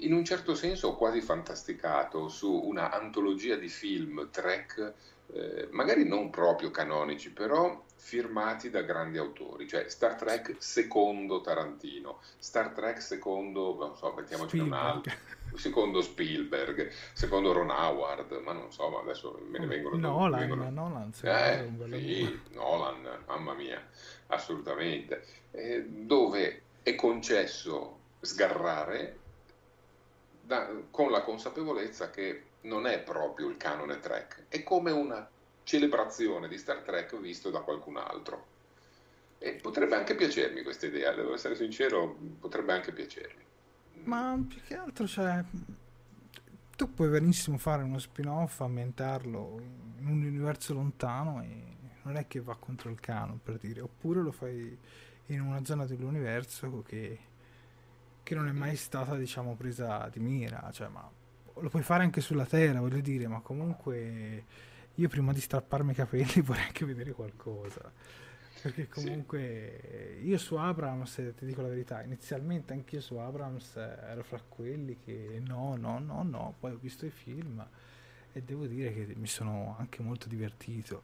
[0.00, 4.94] In un certo senso ho quasi fantasticato su una antologia di film Trek
[5.33, 12.21] eh, magari non proprio canonici, però firmati da grandi autori, cioè Star Trek secondo Tarantino,
[12.38, 15.14] Star Trek secondo, non so, mettiamoci un altro,
[15.55, 19.97] secondo Spielberg, secondo Ron Howard, ma non so, adesso me ne vengono...
[19.97, 20.71] Nolan, vengono...
[20.71, 23.87] Nolan, eh, sì, Nolan, mamma mia,
[24.29, 29.19] assolutamente, eh, dove è concesso sgarrare?
[30.43, 35.29] Da, con la consapevolezza che non è proprio il canone Trek, è come una
[35.62, 38.46] celebrazione di Star Trek visto da qualcun altro.
[39.38, 43.42] E potrebbe anche piacermi questa idea, devo essere sincero, potrebbe anche piacermi.
[44.05, 45.42] Ma più che altro, cioè,
[46.77, 49.61] tu puoi benissimo fare uno spin-off, ambientarlo
[49.99, 54.20] in un universo lontano e non è che va contro il canon, per dire, oppure
[54.20, 54.77] lo fai
[55.27, 57.18] in una zona dell'universo che,
[58.23, 61.08] che non è mai stata, diciamo, presa di mira, cioè, ma
[61.55, 64.44] lo puoi fare anche sulla Terra, voglio dire, ma comunque
[64.94, 67.92] io prima di strapparmi i capelli vorrei anche vedere qualcosa.
[68.63, 70.27] Perché comunque sì.
[70.29, 75.40] io su Abrams, ti dico la verità, inizialmente anch'io su Abrams ero fra quelli che
[75.42, 77.67] no, no, no, no, poi ho visto i film
[78.33, 81.03] e devo dire che mi sono anche molto divertito.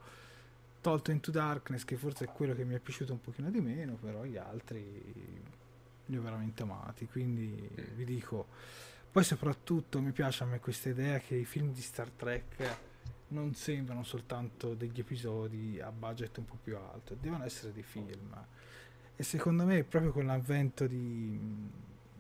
[0.83, 3.95] tolto Into Darkness che forse è quello che mi è piaciuto un pochino di meno
[3.95, 5.03] però gli altri
[6.09, 8.47] li ho veramente amati quindi vi dico
[9.17, 12.77] poi soprattutto mi piace a me questa idea che i film di Star Trek
[13.29, 18.37] non sembrano soltanto degli episodi a budget un po' più alto devono essere dei film
[19.17, 21.41] e secondo me proprio con l'avvento di,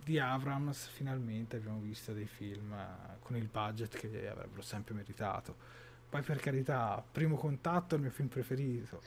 [0.02, 2.74] di Abrams finalmente abbiamo visto dei film
[3.20, 5.54] con il budget che avrebbero sempre meritato
[6.08, 9.02] poi per carità, Primo Contatto è il mio film preferito.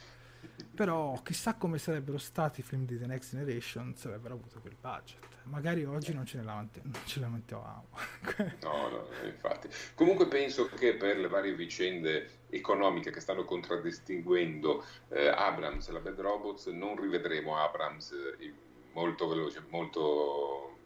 [0.75, 4.77] Però chissà come sarebbero stati i film di The Next Generation se avrebbero avuto quel
[4.79, 5.19] budget.
[5.43, 7.87] Magari oggi non ce ne, lamenti- non ce lamentavamo.
[8.61, 9.67] no, no, infatti.
[9.93, 15.99] Comunque penso che per le varie vicende economiche che stanno contraddistinguendo eh, Abrams e la
[15.99, 18.53] Bad Robots non rivedremo Abrams eh,
[18.93, 20.77] molto, veloce, molto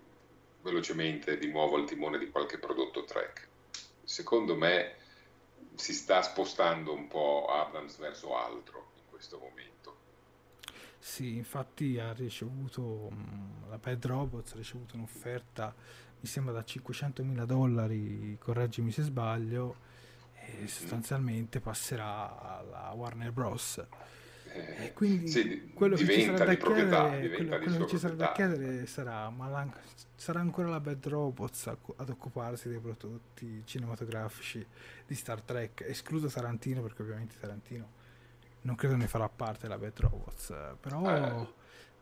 [0.61, 3.47] velocemente di nuovo al timone di qualche prodotto track.
[4.03, 4.95] Secondo me
[5.75, 8.92] si sta spostando un po' Abrams verso altro
[9.23, 9.97] questo momento.
[10.99, 15.73] Sì, infatti ha ricevuto mm, la Bad Robots ha ricevuto un'offerta
[16.19, 19.75] mi sembra da 500 mila dollari, correggimi se sbaglio,
[20.35, 20.65] e mm.
[20.65, 23.85] sostanzialmente passerà alla Warner Bros.
[24.45, 27.97] Eh, e quindi sì, quello che ci sarà da proprietà, chiedere, quello, quello che ci
[27.97, 29.69] sarà da chiedere sarà, ma
[30.15, 34.65] sarà ancora la Bad Robots ad occuparsi dei prodotti cinematografici
[35.05, 38.01] di Star Trek, escluso Tarantino perché ovviamente Tarantino
[38.63, 41.53] non credo ne farà parte della Bad Robots, però eh.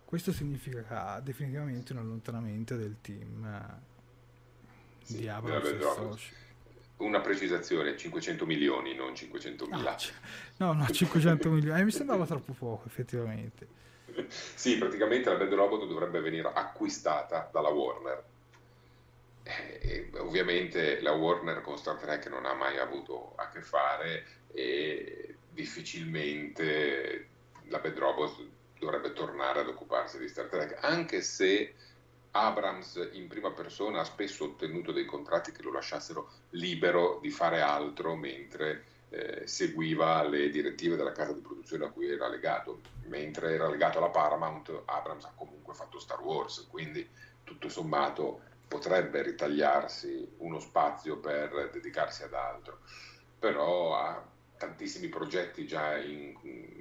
[0.05, 6.39] questo significa definitivamente un allontanamento del team eh, sì, di Abrams
[7.01, 9.95] una precisazione, 500 milioni, non 500 mila.
[10.57, 13.67] No, no, 500 milioni, eh, mi sembrava troppo poco effettivamente.
[14.27, 18.23] sì, praticamente la Bad Robot dovrebbe venire acquistata dalla Warner.
[19.43, 24.25] Eh, e, ovviamente la Warner con Star Trek non ha mai avuto a che fare
[24.53, 27.27] e difficilmente
[27.67, 28.45] la Bad Robot
[28.79, 31.73] dovrebbe tornare ad occuparsi di Star Trek, anche se
[32.31, 37.61] Abrams in prima persona ha spesso ottenuto dei contratti che lo lasciassero libero di fare
[37.61, 42.79] altro mentre eh, seguiva le direttive della casa di produzione a cui era legato.
[43.07, 47.05] Mentre era legato alla Paramount, Abrams ha comunque fatto Star Wars, quindi
[47.43, 52.79] tutto sommato potrebbe ritagliarsi uno spazio per dedicarsi ad altro.
[53.37, 54.23] Però ha
[54.61, 56.37] tantissimi progetti già in,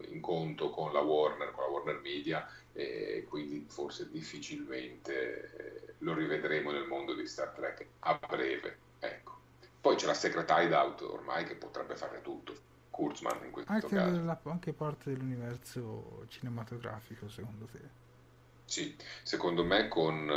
[0.08, 6.12] in conto con la Warner, con la Warner Media e quindi forse difficilmente eh, lo
[6.12, 8.76] rivedremo nel mondo di Star Trek a breve.
[8.98, 9.38] Ecco.
[9.80, 12.68] Poi c'è la Secret Hideout ormai che potrebbe fare tutto.
[12.90, 14.22] Kurzman in questo anche caso.
[14.24, 17.78] La, anche parte dell'universo cinematografico, secondo te?
[18.66, 20.30] Sì, secondo me con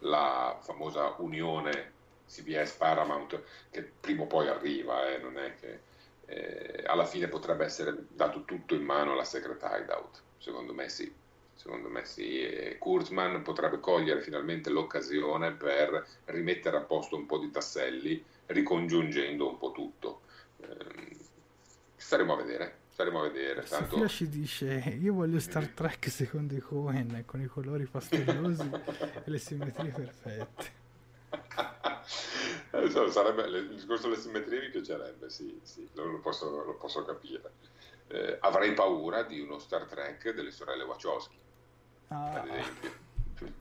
[0.00, 1.92] la famosa unione
[2.28, 5.90] CBS Paramount, che prima o poi arriva, eh, non è che
[6.26, 10.22] eh, alla fine potrebbe essere dato tutto in mano alla Secret Hideout.
[10.38, 11.20] Secondo me sì
[11.62, 17.38] secondo me sì, e Kurzman potrebbe cogliere finalmente l'occasione per rimettere a posto un po'
[17.38, 20.22] di tasselli, ricongiungendo un po' tutto.
[20.60, 21.16] Eh,
[21.94, 23.62] staremo a vedere, staremo a vedere.
[23.62, 23.90] Tanto...
[23.90, 28.68] Sofia ci dice, io voglio Star Trek secondo i Cohen, con i colori pastellosi
[29.24, 30.80] e le simmetrie perfette.
[33.10, 37.52] Sarebbe, il discorso delle simmetrie mi piacerebbe, sì, sì lo, posso, lo posso capire.
[38.08, 41.36] Eh, avrei paura di uno Star Trek delle sorelle Wachowski
[42.08, 42.40] ah.
[42.40, 43.00] ad esempio.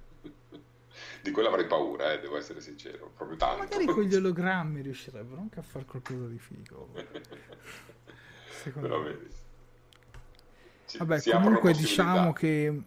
[1.22, 3.64] Di quello avrei paura, eh, devo essere sincero, proprio tanto.
[3.64, 6.89] Magari con gli ologrammi riuscirebbero anche a fare qualcosa di figo.
[8.49, 9.18] secondo Però me.
[10.86, 12.82] Ci, Vabbè, comunque diciamo che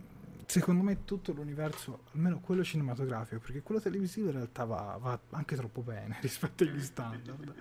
[0.46, 5.56] secondo me tutto l'universo, almeno quello cinematografico, perché quello televisivo in realtà va, va anche
[5.56, 7.54] troppo bene rispetto agli standard.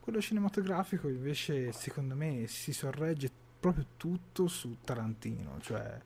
[0.00, 6.00] quello cinematografico invece secondo me si sorregge proprio tutto su Tarantino, cioè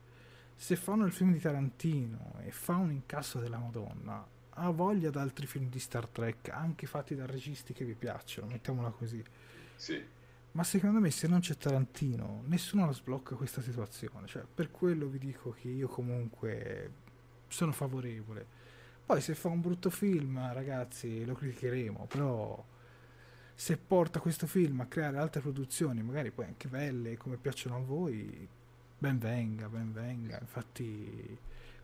[0.54, 5.20] se fanno il film di Tarantino e fa un incasso della Madonna, ha voglia da
[5.20, 9.22] altri film di Star Trek, anche fatti da registi che vi piacciono, mettiamola così.
[9.76, 10.16] Sì.
[10.52, 14.26] Ma secondo me se non c'è Tarantino, nessuno la sblocca questa situazione.
[14.26, 16.92] Cioè, per quello vi dico che io comunque
[17.48, 18.46] sono favorevole.
[19.04, 22.62] Poi se fa un brutto film, ragazzi, lo criticheremo, però
[23.54, 27.80] se porta questo film a creare altre produzioni, magari poi anche belle, come piacciono a
[27.80, 28.46] voi,
[28.98, 30.38] ben venga, ben venga.
[30.40, 31.38] Infatti,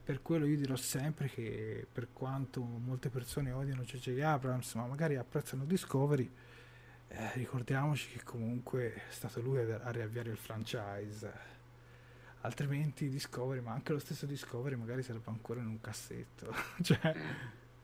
[0.05, 4.21] per quello io dirò sempre che per quanto molte persone odiano J.J.
[4.21, 6.31] Abrams, ma magari apprezzano Discovery,
[7.17, 11.53] eh, ricordiamoci che comunque è stato lui a, riavviare il franchise.
[12.41, 16.53] Altrimenti Discovery, ma anche lo stesso Discovery magari sarebbe ancora in un cassetto.
[16.83, 17.15] cioè...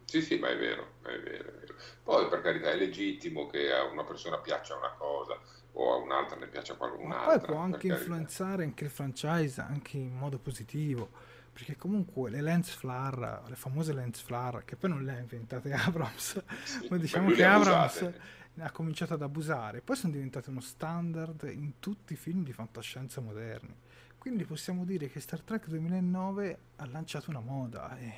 [0.04, 1.74] Sì, sì, ma è vero, è vero, è vero.
[2.02, 5.38] Poi per carità è legittimo che a una persona piaccia una cosa
[5.72, 7.32] o a un'altra ne piaccia qualcun'altra.
[7.32, 11.08] Ma poi può anche influenzare anche il franchise anche in modo positivo,
[11.52, 15.70] perché comunque le lens flare, le famose lens flare, che poi non le ha inventate
[15.72, 18.12] Abrams, sì, ma diciamo che Abrams
[18.58, 23.20] ha cominciato ad abusare, poi sono diventate uno standard in tutti i film di fantascienza
[23.20, 23.74] moderni.
[24.18, 27.96] Quindi possiamo dire che Star Trek 2009 ha lanciato una moda.
[27.98, 28.12] E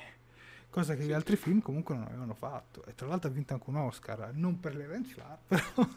[0.69, 2.83] cosa che gli altri film comunque non avevano fatto.
[2.85, 5.87] E tra l'altro ha vinto anche un Oscar, non per le Flare, però,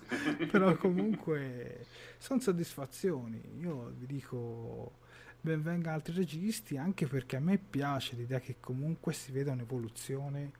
[0.50, 1.86] però comunque
[2.18, 3.40] sono soddisfazioni.
[3.58, 4.98] Io vi dico
[5.40, 10.52] benvenga altri registi, anche perché a me piace l'idea che comunque si veda un'evoluzione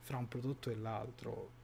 [0.00, 1.62] fra un prodotto e l'altro.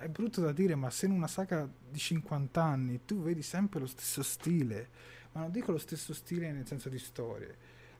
[0.00, 3.80] È brutto da dire, ma se in una saga di 50 anni tu vedi sempre
[3.80, 4.88] lo stesso stile,
[5.32, 7.54] ma non dico lo stesso stile nel senso di storie,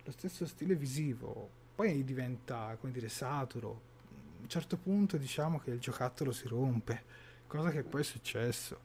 [0.04, 3.82] lo stesso stile visivo, poi diventa, come dire, saturo.
[4.38, 7.04] A un certo punto diciamo che il giocattolo si rompe,
[7.46, 8.80] cosa che poi è successo.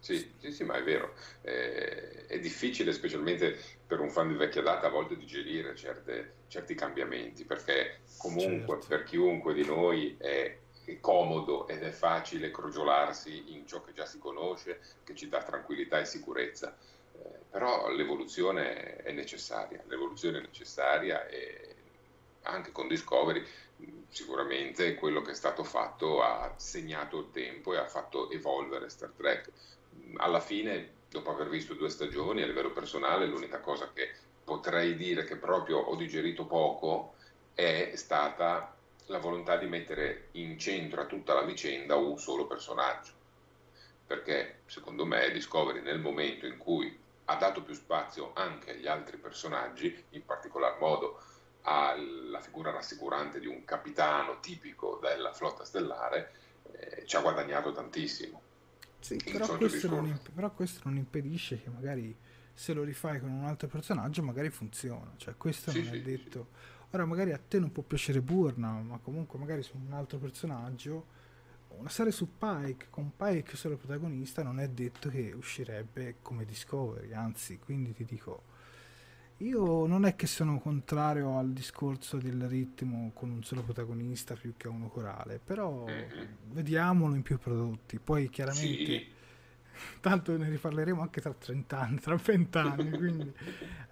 [0.00, 1.14] Sì, sì, sì, ma è vero.
[1.40, 6.74] Eh, è difficile, specialmente per un fan di vecchia data, a volte digerire certe, certi
[6.74, 8.88] cambiamenti, perché comunque certo.
[8.88, 10.58] per chiunque di noi è,
[11.00, 15.98] comodo ed è facile crogiolarsi in ciò che già si conosce, che ci dà tranquillità
[15.98, 16.76] e sicurezza.
[17.12, 21.74] Eh, però l'evoluzione è necessaria, l'evoluzione è necessaria e
[22.42, 23.44] anche con Discovery
[24.08, 29.12] sicuramente quello che è stato fatto ha segnato il tempo e ha fatto evolvere Star
[29.16, 29.50] Trek.
[30.16, 34.12] Alla fine, dopo aver visto due stagioni, a livello personale, l'unica cosa che
[34.44, 37.14] potrei dire che proprio ho digerito poco
[37.54, 38.73] è stata
[39.06, 43.12] la volontà di mettere in centro a tutta la vicenda un solo personaggio.
[44.06, 49.16] Perché secondo me Discovery nel momento in cui ha dato più spazio anche agli altri
[49.16, 51.20] personaggi, in particolar modo
[51.62, 56.32] alla figura rassicurante di un capitano tipico della flotta stellare,
[56.72, 58.42] eh, ci ha guadagnato tantissimo.
[59.00, 62.16] Sì, però questo, imp- però questo, non impedisce che magari
[62.54, 66.02] se lo rifai con un altro personaggio magari funziona, cioè questo sì, non sì, è
[66.02, 66.48] detto.
[66.50, 66.72] Sì.
[66.94, 71.22] Ora magari a te non può piacere Burna, ma comunque magari su un altro personaggio
[71.76, 77.12] una serie su Pike con Pike solo protagonista non è detto che uscirebbe come Discovery,
[77.12, 78.52] anzi, quindi ti dico
[79.38, 84.54] io non è che sono contrario al discorso del ritmo con un solo protagonista più
[84.56, 86.26] che uno corale, però mm-hmm.
[86.52, 87.98] vediamolo in più prodotti.
[87.98, 89.06] Poi chiaramente, sì.
[90.00, 93.32] Tanto ne riparleremo anche tra 30 anni, tra 20 anni, quindi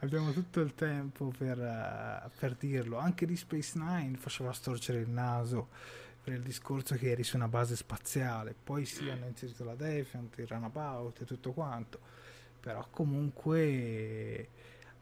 [0.00, 2.98] abbiamo tutto il tempo per, uh, per dirlo.
[2.98, 5.68] Anche di Space Nine faceva storcere il naso
[6.22, 10.38] per il discorso che eri su una base spaziale, poi sì hanno inserito la Defiant,
[10.38, 11.98] il Runabout e tutto quanto,
[12.60, 14.48] però comunque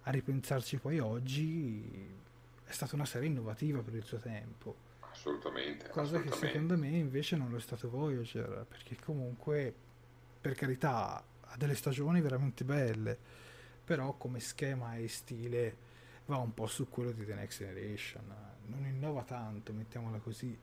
[0.02, 2.18] a ripensarci poi oggi
[2.64, 4.88] è stata una serie innovativa per il suo tempo.
[5.00, 5.88] Assolutamente.
[5.90, 6.40] Cosa assolutamente.
[6.40, 9.74] che secondo me invece non lo è stato Voyager, perché comunque,
[10.40, 13.16] per carità, ha delle stagioni veramente belle,
[13.84, 15.88] però come schema e stile
[16.26, 18.24] va un po' su quello di The Next Generation.
[18.66, 20.56] Non innova tanto, mettiamola così.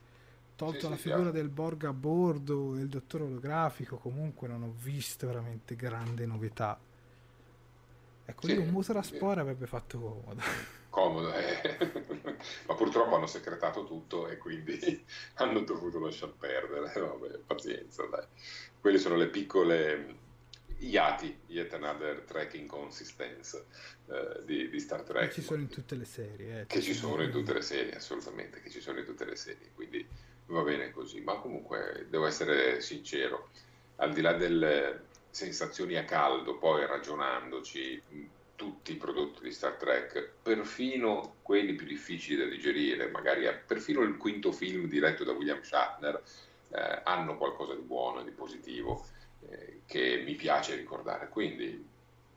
[0.56, 4.64] Tolto sì, la sì, figura del Borg a bordo e il dottore olografico, comunque non
[4.64, 6.80] ho visto veramente grande novità
[8.30, 10.42] Ecco, sì, lì un motore a spore avrebbe fatto comodo.
[10.98, 11.62] Comodo, eh.
[12.66, 16.89] ma purtroppo hanno secretato tutto e quindi hanno dovuto lasciar perdere.
[17.00, 18.26] Vabbè, pazienza, dai.
[18.82, 20.16] Quelle sono le piccole
[20.80, 23.66] iati, yet another track inconsistence
[24.08, 25.28] eh, di, di, Star Trek.
[25.28, 26.62] Che ci sono in tutte le serie.
[26.62, 29.36] Eh, che ci sono in tutte le serie, assolutamente, che ci sono in tutte le
[29.36, 30.04] serie, quindi
[30.48, 31.22] va bene così.
[31.22, 33.50] Ma comunque devo essere sincero,
[33.98, 38.02] al di là del, sensazioni a caldo, poi ragionandoci,
[38.58, 44.18] tutti i prodotti di Star Trek, perfino quelli più difficili da digerire, magari perfino il
[44.18, 46.22] quinto film diretto da William Shatner,
[46.72, 49.05] eh, hanno qualcosa di buono e di positivo
[49.47, 51.30] eh, che mi piace ricordare.
[51.30, 51.86] Quindi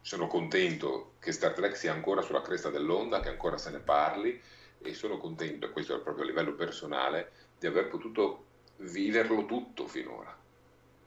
[0.03, 4.41] sono contento che Star Trek sia ancora sulla cresta dell'onda, che ancora se ne parli
[4.83, 8.45] e sono contento, e questo è proprio a livello personale, di aver potuto
[8.77, 10.37] viverlo tutto finora.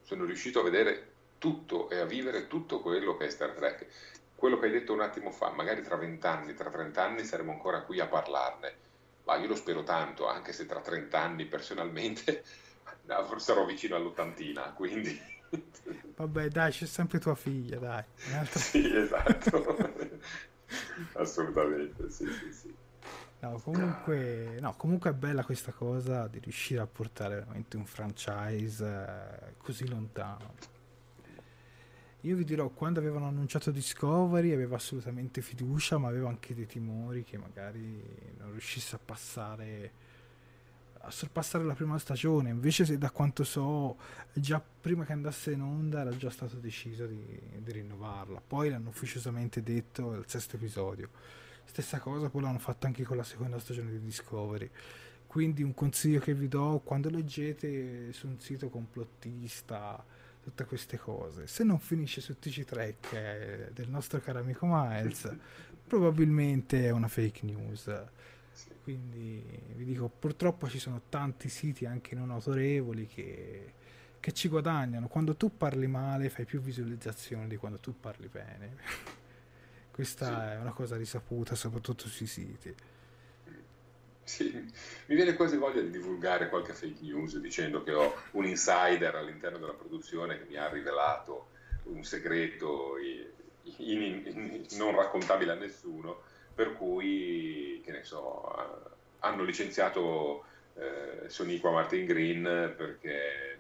[0.02, 3.88] Sono riuscito a vedere tutto e a vivere tutto quello che è Star Trek.
[4.44, 8.02] Quello che hai detto un attimo fa, magari tra vent'anni, tra trent'anni saremo ancora qui
[8.02, 8.76] a parlarne,
[9.24, 12.44] ma io lo spero tanto, anche se tra trent'anni personalmente
[13.38, 15.18] sarò vicino all'ottantina, quindi...
[16.18, 18.04] Vabbè dai, c'è sempre tua figlia, dai.
[18.28, 18.60] Un'altra...
[18.60, 19.78] sì, esatto.
[21.16, 22.76] Assolutamente, sì, sì, sì.
[23.40, 28.84] No comunque, no, comunque è bella questa cosa di riuscire a portare veramente un franchise
[28.86, 30.73] eh, così lontano.
[32.26, 37.26] Io vi dirò, quando avevano annunciato Discovery avevo assolutamente fiducia, ma avevo anche dei timori
[37.26, 38.02] che magari
[38.38, 39.92] non riuscisse a passare
[41.06, 42.50] a sorpassare la prima stagione.
[42.50, 43.98] Invece, se da quanto so,
[44.32, 47.26] già prima che andasse in onda era già stato deciso di,
[47.58, 48.42] di rinnovarla.
[48.46, 51.10] Poi l'hanno ufficiosamente detto al sesto episodio.
[51.66, 54.70] Stessa cosa poi l'hanno fatto anche con la seconda stagione di Discovery.
[55.28, 60.13] Quindi un consiglio che vi do quando leggete su un sito complottista
[60.44, 65.34] tutte queste cose, se non finisce su TC Trek del nostro caro amico Miles,
[65.88, 67.90] probabilmente è una fake news.
[68.84, 69.42] Quindi
[69.76, 73.74] vi dico, purtroppo ci sono tanti siti anche non autorevoli che,
[74.20, 75.08] che ci guadagnano.
[75.08, 78.76] Quando tu parli male fai più visualizzazioni di quando tu parli bene.
[79.90, 80.56] Questa sì.
[80.56, 82.76] è una cosa risaputa soprattutto sui siti.
[84.24, 84.52] Sì,
[85.08, 89.58] mi viene quasi voglia di divulgare qualche fake news dicendo che ho un insider all'interno
[89.58, 91.50] della produzione che mi ha rivelato
[91.84, 93.28] un segreto in,
[93.78, 96.22] in, in, non raccontabile a nessuno,
[96.56, 100.46] per cui, che ne so, hanno licenziato
[100.76, 103.60] eh, Soniqua Martin Green perché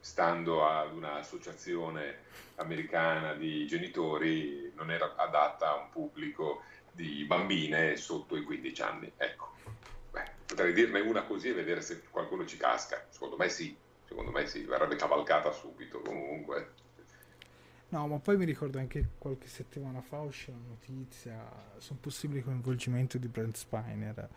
[0.00, 2.18] stando ad un'associazione
[2.56, 6.62] americana di genitori non era adatta a un pubblico
[6.94, 9.12] di bambine sotto i 15 anni.
[9.16, 9.52] Ecco,
[10.14, 13.04] Beh, potrei dirne una così e vedere se qualcuno ci casca.
[13.08, 13.76] Secondo me sì,
[14.06, 16.82] secondo me sì, verrebbe cavalcata subito comunque.
[17.88, 22.42] No, ma poi mi ricordo anche qualche settimana fa uscì una notizia su un possibile
[22.42, 24.28] coinvolgimento di Brent Spiner.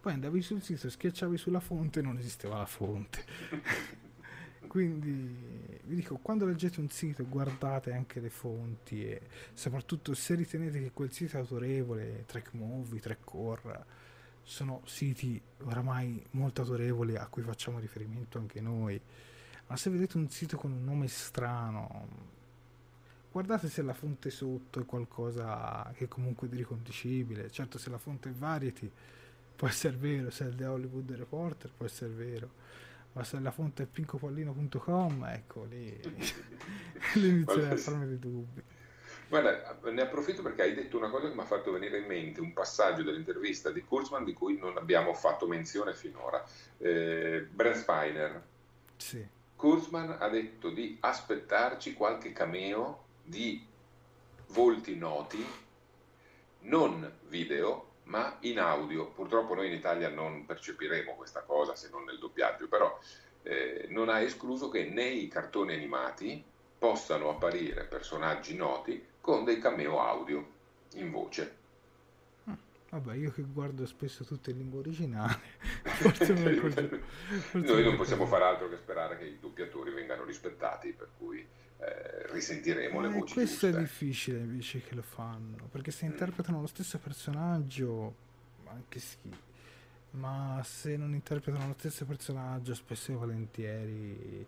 [0.00, 3.24] Poi andavi sul sito, schiacciavi sulla fonte e non esisteva la fonte.
[4.66, 9.20] Quindi vi dico, quando leggete un sito guardate anche le fonti e
[9.52, 13.84] soprattutto se ritenete che quel sito è autorevole, Track Movie, Track Core,
[14.42, 19.00] sono siti oramai molto autorevoli a cui facciamo riferimento anche noi.
[19.66, 22.08] Ma se vedete un sito con un nome strano,
[23.30, 27.50] guardate se la fonte sotto è qualcosa che comunque è riconducibile.
[27.50, 28.90] Certo, se la fonte è Variety
[29.54, 32.50] può essere vero, se è The Hollywood Reporter può essere vero,
[33.12, 36.00] ma se la fonte è pincopallino.com, ecco lì,
[37.14, 38.62] lì inizierei a farmi dei dubbi.
[39.28, 42.42] Guarda, ne approfitto perché hai detto una cosa che mi ha fatto venire in mente
[42.42, 46.44] un passaggio dell'intervista di Kurzman di cui non abbiamo fatto menzione finora.
[46.76, 48.42] Eh, Brent Spiner.
[48.98, 49.26] Sì.
[49.56, 53.64] Kurzman ha detto di aspettarci qualche cameo di
[54.48, 55.42] volti noti,
[56.60, 59.06] non video, ma in audio.
[59.06, 63.00] Purtroppo noi in Italia non percepiremo questa cosa se non nel doppiaggio, però
[63.42, 66.44] eh, non ha escluso che nei cartoni animati
[66.78, 70.46] possano apparire personaggi noti con dei cameo audio
[70.96, 71.56] in voce.
[72.44, 72.56] Ah,
[72.90, 75.40] vabbè, io che guardo spesso tutte in lingua originale,
[77.52, 81.46] noi non possiamo fare altro che sperare che i doppiatori vengano rispettati, per cui
[81.84, 83.68] eh, risentiremo eh, le voci questo giuste.
[83.68, 86.10] è difficile invece che lo fanno perché se mm.
[86.10, 88.14] interpretano lo stesso personaggio
[88.66, 89.36] anche sì
[90.12, 94.46] ma se non interpretano lo stesso personaggio spesso e volentieri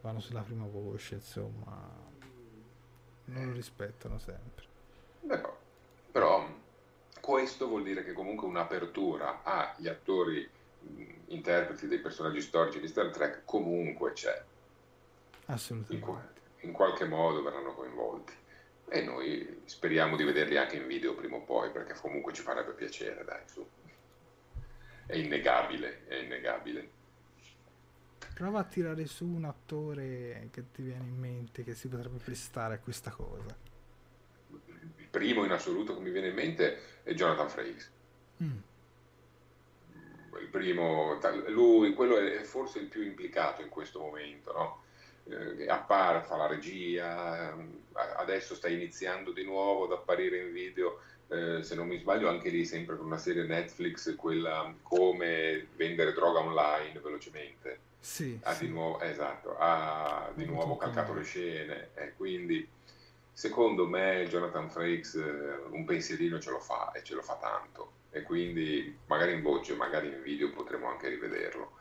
[0.00, 2.06] vanno sulla prima voce insomma
[3.28, 4.66] non lo rispettano sempre.
[5.26, 5.58] Però,
[6.10, 6.48] però
[7.20, 10.48] questo vuol dire che comunque un'apertura agli attori
[11.26, 14.42] interpreti dei personaggi storici di Star Trek comunque c'è.
[15.46, 16.06] Assolutamente
[16.60, 18.32] in qualche modo verranno coinvolti.
[18.90, 22.72] E noi speriamo di vederli anche in video prima o poi, perché comunque ci farebbe
[22.72, 23.66] piacere, dai, su.
[25.06, 26.96] È innegabile, è innegabile.
[28.34, 32.74] Prova a tirare su un attore che ti viene in mente che si potrebbe prestare
[32.74, 33.56] a questa cosa.
[34.96, 37.90] Il primo in assoluto che mi viene in mente è Jonathan Frakes.
[38.42, 38.58] Mm.
[40.40, 44.82] Il primo, lui, quello è forse il più implicato in questo momento, no?
[45.28, 47.82] Eh, appare, fa la regia, ehm,
[48.16, 52.48] adesso sta iniziando di nuovo ad apparire in video, eh, se non mi sbaglio anche
[52.48, 57.86] lì sempre con una serie Netflix, quella come vendere droga online velocemente.
[58.00, 58.66] Sì, ha sì.
[58.66, 62.66] di nuovo, esatto, ha di nuovo calcato le scene e quindi
[63.32, 67.92] secondo me Jonathan Frakes eh, un pensierino ce lo fa e ce lo fa tanto
[68.10, 71.77] e quindi magari in voce, magari in video potremo anche rivederlo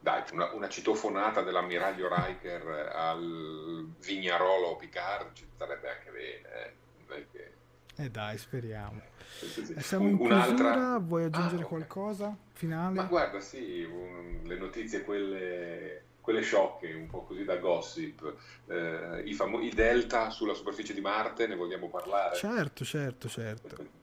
[0.00, 6.64] dai, una, una, citofonata dell'ammiraglio Riker al Vignarolo Picard ci starebbe anche bene.
[6.64, 6.72] Eh.
[7.06, 7.52] Perché...
[7.96, 9.00] eh dai, speriamo.
[9.38, 9.74] Sì, sì, sì.
[9.78, 12.36] Siamo in chiusura, vuoi aggiungere ah, qualcosa?
[12.52, 12.94] Finale?
[12.94, 18.34] Ma guarda, sì, un, le notizie quelle, quelle sciocche, un po' così da gossip,
[18.66, 22.36] eh, i, famo- i delta sulla superficie di Marte, ne vogliamo parlare?
[22.36, 23.76] Certo, certo, certo.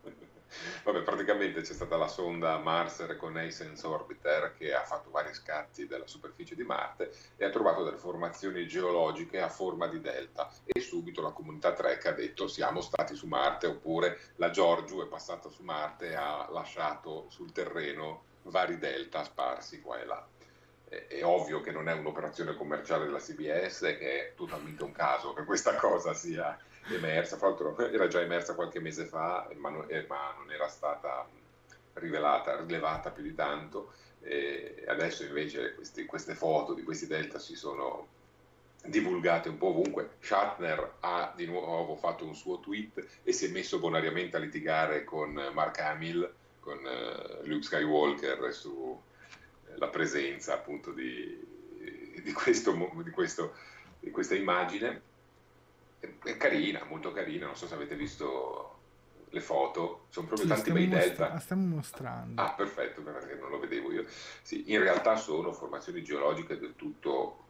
[0.83, 6.07] Vabbè, praticamente c'è stata la sonda Mars Reconnaissance Orbiter che ha fatto vari scatti della
[6.07, 11.21] superficie di Marte e ha trovato delle formazioni geologiche a forma di delta e subito
[11.21, 15.63] la comunità Trek ha detto siamo stati su Marte oppure la Giorgio è passata su
[15.63, 20.27] Marte e ha lasciato sul terreno vari delta sparsi qua e là.
[20.89, 25.43] È, ovvio che non è un'operazione commerciale della CBS, che è totalmente un caso che
[25.43, 26.57] questa cosa sia
[26.89, 30.07] emersa, fra l'altro era già emersa qualche mese fa, ma non, eh,
[30.53, 31.27] era stata
[31.93, 33.93] rivelata, rilevata più di tanto.
[34.21, 38.07] E adesso invece questi, queste foto di questi delta si sono
[38.85, 40.11] divulgate un po' ovunque.
[40.19, 45.03] Shatner ha di nuovo fatto un suo tweet e si è messo bonariamente a litigare
[45.03, 48.39] con Mark Hamill, con uh, Luke Skywalker
[49.77, 51.39] sulla presenza appunto di,
[52.23, 52.73] di, questo,
[53.03, 53.53] di, questo,
[53.99, 55.01] di questa immagine.
[55.99, 58.73] È, è, carina, molto carina, non so se avete visto
[59.29, 61.27] le foto, sono proprio sì, tanti bei delta.
[61.33, 62.41] La stiamo mostrando.
[62.41, 64.05] Ah, perfetto, perché non lo vedevo io.
[64.41, 67.45] Sì, in realtà sono formazioni geologiche del tutto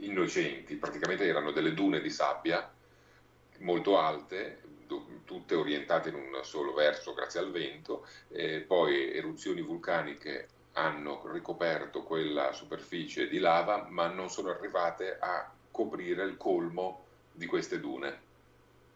[0.00, 2.72] innocenti, praticamente erano delle dune di sabbia
[3.58, 4.60] molto alte,
[5.24, 12.02] tutte orientate in un solo verso grazie al vento, e poi eruzioni vulcaniche hanno ricoperto
[12.02, 18.20] quella superficie di lava, ma non sono arrivate a coprire il colmo di queste dune.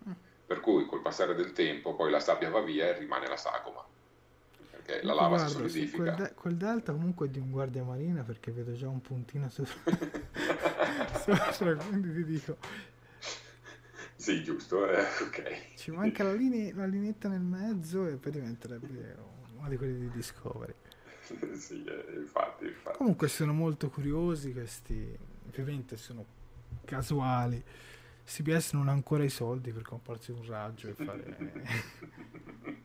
[0.09, 0.13] Mm.
[0.47, 3.85] Per cui col passare del tempo poi la sabbia va via e rimane la sagoma
[4.89, 6.03] perché la lava Guarda, si solidifica.
[6.03, 9.49] Quel, de- quel, delta comunque è di un guardia marina perché vedo già un puntino
[9.51, 9.93] sopra,
[11.53, 12.57] sopra quindi ti dico...
[14.17, 15.75] Sì, giusto, eh, ok.
[15.77, 19.17] Ci manca la, linea, la lineetta nel mezzo e poi diventerebbe
[19.57, 20.75] uno di quelli di Discovery.
[21.57, 22.97] sì, eh, infatti, infatti.
[22.97, 25.17] Comunque sono molto curiosi questi,
[25.47, 26.25] ovviamente sono
[26.85, 27.63] casuali.
[28.25, 31.57] CBS non ha ancora i soldi per comprarsi un raggio e fare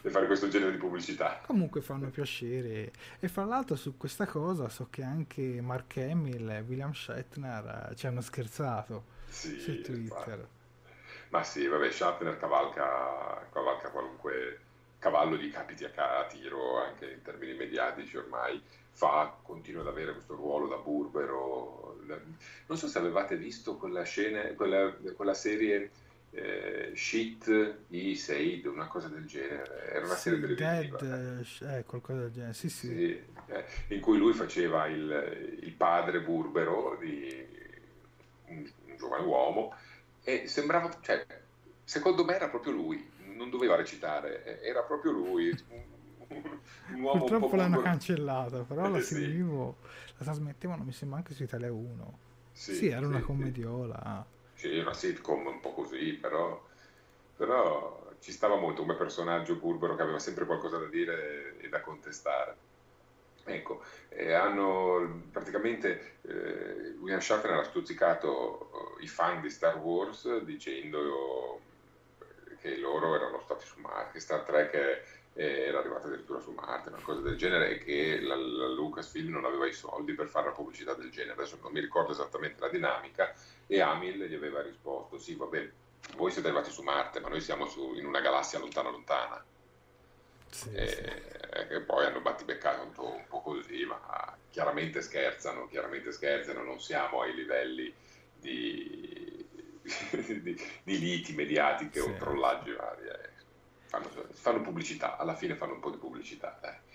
[0.00, 1.40] e fare questo genere di pubblicità.
[1.46, 2.92] Comunque fanno piacere.
[3.18, 7.96] E fra l'altro su questa cosa so che anche Mark Hamill e William Shatner eh,
[7.96, 10.38] ci hanno scherzato sì, su Twitter.
[10.38, 10.56] Infatti.
[11.30, 14.60] Ma sì, vabbè, Shatner cavalca, cavalca qualunque
[14.98, 20.34] cavallo gli capiti a, tiro anche in termini mediatici ormai fa, continua ad avere questo
[20.34, 22.00] ruolo da burbero
[22.66, 25.90] non so se avevate visto quella scena quella, quella serie
[26.30, 29.90] eh, Shit i Said, una cosa del genere.
[29.90, 30.98] Era una sì, serie televisiva.
[30.98, 32.86] Dead, eh, qualcosa del genere, sì, sì.
[32.86, 37.46] sì eh, in cui lui faceva il, il padre burbero di
[38.46, 39.74] un, un, giovane uomo
[40.22, 41.24] e sembrava, cioè,
[41.84, 45.48] secondo me era proprio lui, non doveva recitare, era proprio lui.
[46.28, 49.76] Un, uomo Purtroppo l'hanno cancellata, però la seguivo,
[50.18, 52.18] la trasmettevano mi sembra anche su Italia 1.
[52.52, 54.26] Sì, sì era una commediola
[54.58, 56.60] sì, una sitcom un po' così, però,
[57.36, 61.80] però ci stava molto come personaggio burbero che aveva sempre qualcosa da dire e da
[61.80, 62.56] contestare.
[63.44, 71.60] Ecco, eh, hanno praticamente eh, William Shatner ha stuzzicato i fan di Star Wars dicendo
[72.60, 75.02] che loro erano stati su Marte, che Star Trek è,
[75.34, 79.44] era arrivata addirittura su Marte, una cosa del genere, e che la, la Lucasfilm non
[79.44, 81.32] aveva i soldi per fare una pubblicità del genere.
[81.32, 83.34] Adesso non mi ricordo esattamente la dinamica,
[83.66, 85.70] e Amil gli aveva risposto, sì, vabbè,
[86.16, 89.44] voi siete arrivati su Marte, ma noi siamo su, in una galassia lontana lontana.
[90.50, 91.74] Sì, e, sì.
[91.74, 97.20] e, poi hanno battibeccato un un po' così, ma chiaramente scherzano, chiaramente scherzano, non siamo
[97.20, 97.92] ai livelli
[98.34, 99.37] di,
[100.42, 102.08] di, di liti mediatiche sì.
[102.08, 103.06] o trollaggi vari.
[103.06, 103.36] Eh.
[103.86, 106.60] Fanno, fanno, pubblicità, alla fine fanno un po' di pubblicità.
[106.62, 106.86] Eh.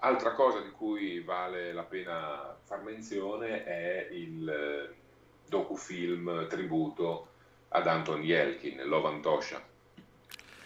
[0.00, 4.94] Altra cosa di cui vale la pena far menzione è il
[5.48, 7.28] docufilm tributo
[7.68, 9.58] ad Anton Yelkin, Lovantosha.
[9.58, 9.71] Eh,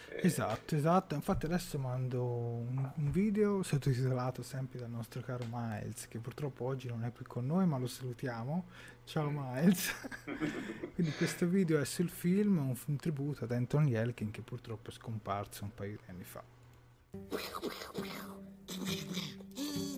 [0.08, 1.14] esatto, esatto.
[1.14, 6.88] Infatti adesso mando un, un, video sottotitolato sempre dal nostro caro Miles, che purtroppo oggi
[6.88, 8.66] non è qui con noi, ma lo salutiamo.
[9.04, 9.92] Ciao Miles.
[10.94, 14.92] Quindi questo video è sul film, un, un tributo ad Anton Yelkin che purtroppo è
[14.92, 16.42] scomparso un paio di anni fa.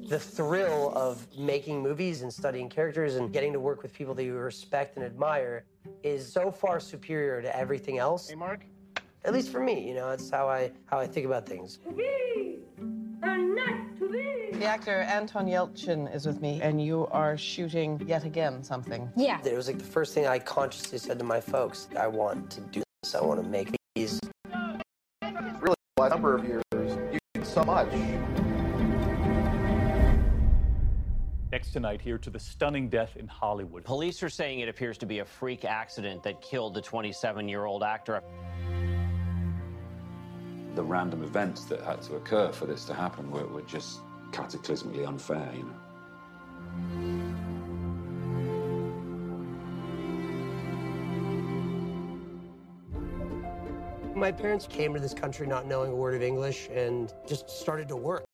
[0.08, 4.24] the thrill of making movies and studying characters and getting to work with people that
[4.24, 5.64] you respect and admire
[6.02, 8.30] is so far superior to everything else.
[8.30, 8.64] Hey, Mark.
[9.24, 11.78] At least for me, you know, that's how I how I think about things.
[14.52, 19.10] The actor Anton Yelchin is with me, and you are shooting yet again something.
[19.16, 19.40] Yeah.
[19.44, 22.60] It was like the first thing I consciously said to my folks: I want to
[22.60, 23.14] do this.
[23.14, 24.20] I want to make these.
[25.22, 27.88] Really, a number of years, you did so much.
[31.50, 33.84] Next tonight, here to the stunning death in Hollywood.
[33.84, 37.64] Police are saying it appears to be a freak accident that killed the 27 year
[37.64, 38.22] old actor.
[40.78, 43.98] The random events that had to occur for this to happen were, were just
[44.30, 45.74] cataclysmically unfair, you know.
[54.14, 57.88] My parents came to this country not knowing a word of English and just started
[57.88, 58.24] to work.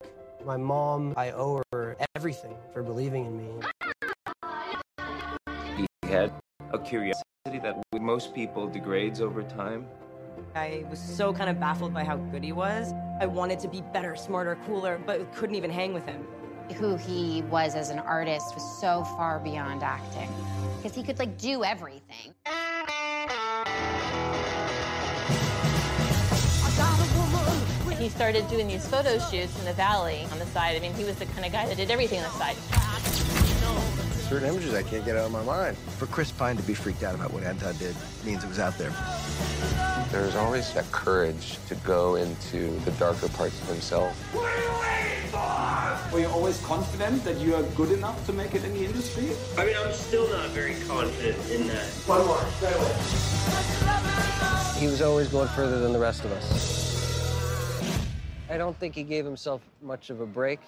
[0.45, 3.49] My mom, I owe her everything for believing in me.
[5.79, 6.31] He had
[6.75, 7.25] a curiosity
[7.63, 9.87] that with most people degrades over time.
[10.57, 12.93] I was so kind of baffled by how good he was.
[13.21, 16.25] I wanted to be better, smarter, cooler, but couldn't even hang with him.
[16.77, 20.29] Who he was as an artist was so far beyond acting
[20.77, 22.35] because he could like do everything.
[27.99, 30.77] He started doing these photo shoots in the valley on the side.
[30.77, 33.54] I mean, he was the kind of guy that did everything on the side.
[34.35, 35.77] Certain images I can't get out of my mind.
[35.97, 38.77] For Chris Pine to be freaked out about what Anton did means it was out
[38.77, 38.93] there.
[40.11, 44.13] There's always that courage to go into the darker parts of himself.
[44.35, 46.13] What are you waiting for?
[46.13, 49.31] Were you always confident that you are good enough to make it in the industry?
[49.57, 51.87] I mean, I'm still not very confident in that.
[52.07, 52.91] One more, straight away.
[54.81, 56.75] He was always going further than the rest of us.
[58.51, 60.59] I don't think he gave himself much of a break.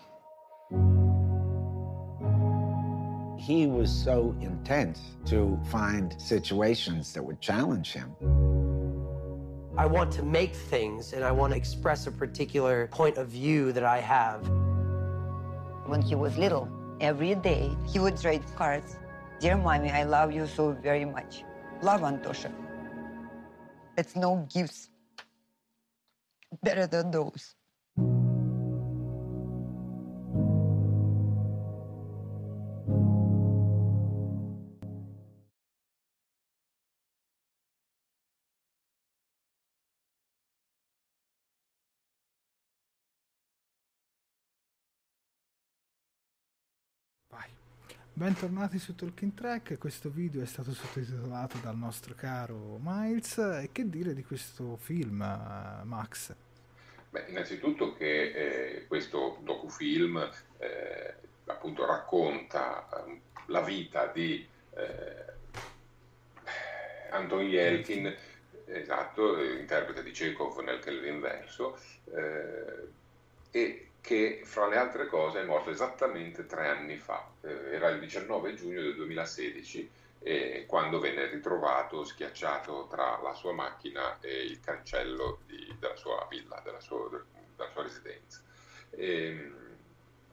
[3.46, 8.10] He was so intense to find situations that would challenge him.
[9.78, 13.70] I want to make things and I want to express a particular point of view
[13.70, 14.42] that I have.
[15.86, 16.68] When he was little,
[17.00, 18.96] every day he would write cards.
[19.38, 21.44] Dear mommy, I love you so very much.
[21.82, 22.50] Love Antosha.
[23.96, 24.90] It's no gifts
[26.64, 27.54] better than those.
[48.18, 53.36] Bentornati su Talking Track, questo video è stato sottotitolato dal nostro caro Miles.
[53.36, 55.18] E che dire di questo film,
[55.84, 56.34] Max?
[57.10, 61.14] Beh, innanzitutto che eh, questo docufilm eh,
[61.44, 65.24] appunto racconta eh, la vita di eh,
[67.10, 68.16] Anton Yelkin,
[68.64, 71.78] esatto, interprete di Chekhov nel Kelvin Verso,
[72.14, 72.88] eh,
[73.50, 77.98] e che fra le altre cose è morto esattamente tre anni fa, eh, era il
[77.98, 79.90] 19 giugno del 2016,
[80.20, 86.24] eh, quando venne ritrovato schiacciato tra la sua macchina e il cancello di, della sua
[86.30, 88.40] villa, della sua, della sua residenza.
[88.90, 89.54] E, ehm,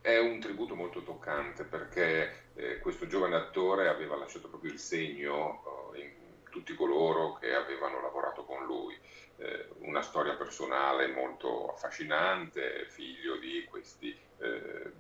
[0.01, 5.61] è un tributo molto toccante perché eh, questo giovane attore aveva lasciato proprio il segno
[5.63, 6.11] oh, in
[6.53, 8.95] tutti coloro che avevano lavorato con lui
[9.37, 14.91] eh, una storia personale molto affascinante, figlio di questi eh,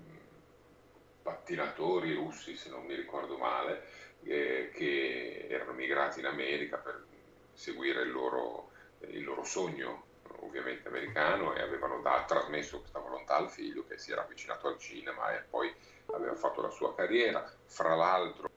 [1.21, 3.85] pattinatori russi, se non mi ricordo male,
[4.23, 7.05] eh, che erano migrati in America per
[7.53, 10.05] seguire il loro, il loro sogno
[10.39, 14.79] ovviamente americano e avevano da, trasmesso questa volontà al figlio che si era avvicinato al
[14.79, 15.71] cinema e poi
[16.07, 17.47] aveva fatto la sua carriera.
[17.67, 18.49] Fra l'altro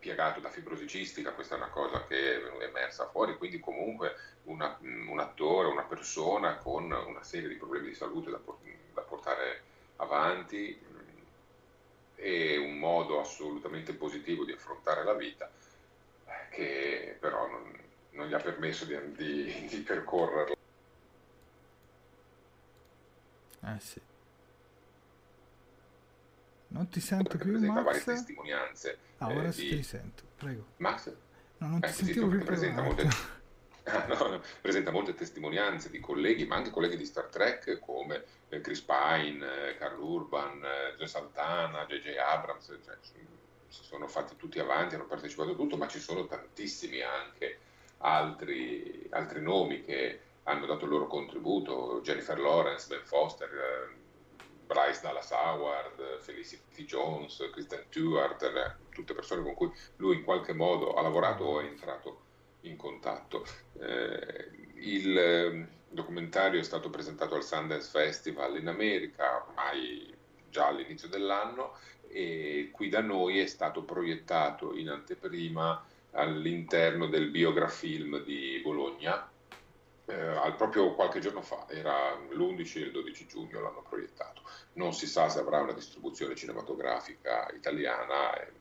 [0.00, 4.76] piegato da fibrosi cistica, questa è una cosa che è emersa fuori, quindi comunque una,
[4.80, 8.40] un attore, una persona con una serie di problemi di salute da,
[8.94, 9.62] da portare
[9.96, 10.88] avanti
[12.16, 15.50] e un modo assolutamente positivo di affrontare la vita
[16.50, 17.78] che però non,
[18.12, 20.54] non gli ha permesso di, di, di percorrerla.
[23.62, 24.00] Eh sì.
[26.72, 27.82] Non ti sento più, Max?
[27.82, 28.98] varie testimonianze.
[29.18, 29.76] Ah, ora eh, sì di...
[29.76, 30.66] ti sento, prego.
[30.76, 31.14] Max?
[31.58, 33.06] No, non ti Eh, sentivo più presenta molte,
[33.84, 38.24] Ah, no, no, presenta molte testimonianze di colleghi, ma anche colleghi di Star Trek come
[38.48, 42.16] eh, Chris Pine, eh, Carl Urban, eh, Joe Santana, J.J.
[42.18, 47.00] Abrams, cioè, si sono fatti tutti avanti, hanno partecipato a tutto, ma ci sono tantissimi
[47.02, 47.58] anche
[47.98, 53.99] altri, altri nomi che hanno dato il loro contributo, Jennifer Lawrence, Ben Foster, eh,
[54.70, 60.94] Bryce Dallas Howard, Felicity Jones, Kristen Stewart, tutte persone con cui lui in qualche modo
[60.94, 62.20] ha lavorato o è entrato
[62.60, 63.44] in contatto.
[63.80, 70.14] Eh, il eh, documentario è stato presentato al Sundance Festival in America ormai
[70.48, 78.22] già all'inizio dell'anno e qui da noi è stato proiettato in anteprima all'interno del biografilm
[78.22, 79.28] di Bologna.
[80.10, 84.42] Eh, al- proprio qualche giorno fa, era l'11 e il 12 giugno l'hanno proiettato.
[84.74, 88.52] Non si sa se avrà una distribuzione cinematografica italiana, eh,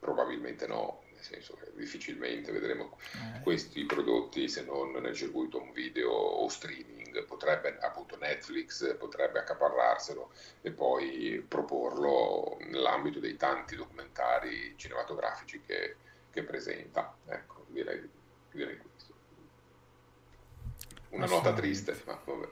[0.00, 2.96] probabilmente no, nel senso che difficilmente vedremo
[3.42, 10.30] questi prodotti se non nel circuito un video o streaming, potrebbe appunto Netflix potrebbe accaparrarselo
[10.62, 15.96] e poi proporlo nell'ambito dei tanti documentari cinematografici che,
[16.30, 17.16] che presenta.
[17.26, 18.08] Ecco, direi,
[18.52, 18.87] direi.
[21.10, 22.48] Una nota triste, ma vabbè.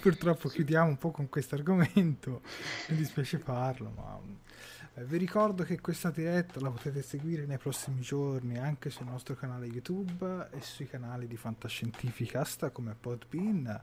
[0.00, 2.42] Purtroppo chiudiamo un po' con questo argomento,
[2.88, 4.20] mi dispiace farlo, ma
[4.94, 9.34] eh, vi ricordo che questa diretta la potete seguire nei prossimi giorni anche sul nostro
[9.34, 13.82] canale YouTube e sui canali di Fantascientificast come Podbean.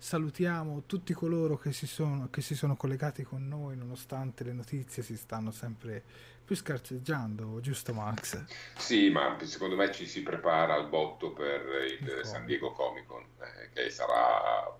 [0.00, 5.02] Salutiamo tutti coloro che si, sono, che si sono collegati con noi nonostante le notizie
[5.02, 6.04] si stanno sempre
[6.44, 8.44] più scarseggiando, giusto Max?
[8.76, 11.62] Sì, ma secondo me ci si prepara al botto per
[12.00, 14.72] il San Diego Comic Con, eh, che sarà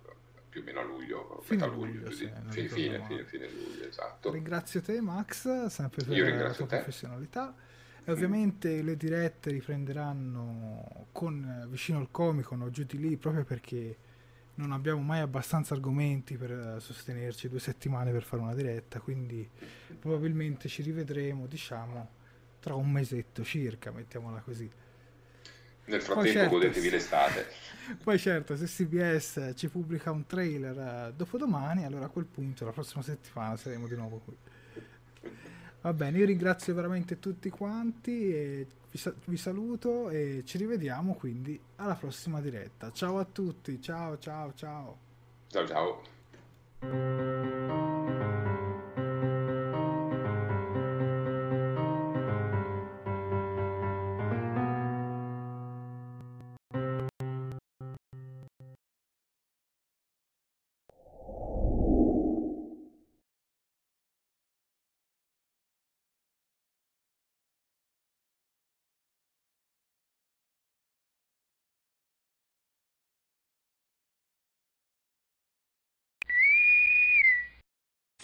[0.48, 3.88] più o meno a luglio, Fine metà luglio, luglio, sì, fine, fine, fine, fine luglio,
[3.88, 4.30] esatto.
[4.30, 6.76] Ringrazio te Max, sempre per la tua te.
[6.76, 7.54] professionalità.
[8.04, 13.16] E ovviamente le dirette riprenderanno con eh, vicino al Comic Con o giù di lì
[13.18, 13.96] proprio perché
[14.58, 19.48] non abbiamo mai abbastanza argomenti per eh, sostenerci due settimane per fare una diretta, quindi
[19.98, 22.10] probabilmente ci rivedremo, diciamo,
[22.60, 24.68] tra un mesetto circa, mettiamola così.
[25.84, 27.46] Nel frattempo certo, godetevi l'estate.
[28.02, 32.72] Poi certo, se CBS ci pubblica un trailer eh, dopodomani, allora a quel punto la
[32.72, 34.36] prossima settimana saremo di nuovo qui.
[35.88, 41.14] Va bene, io ringrazio veramente tutti quanti e vi, sa- vi saluto e ci rivediamo
[41.14, 42.92] quindi alla prossima diretta.
[42.92, 44.98] Ciao a tutti, ciao ciao ciao.
[45.46, 45.66] Ciao
[46.82, 47.96] ciao.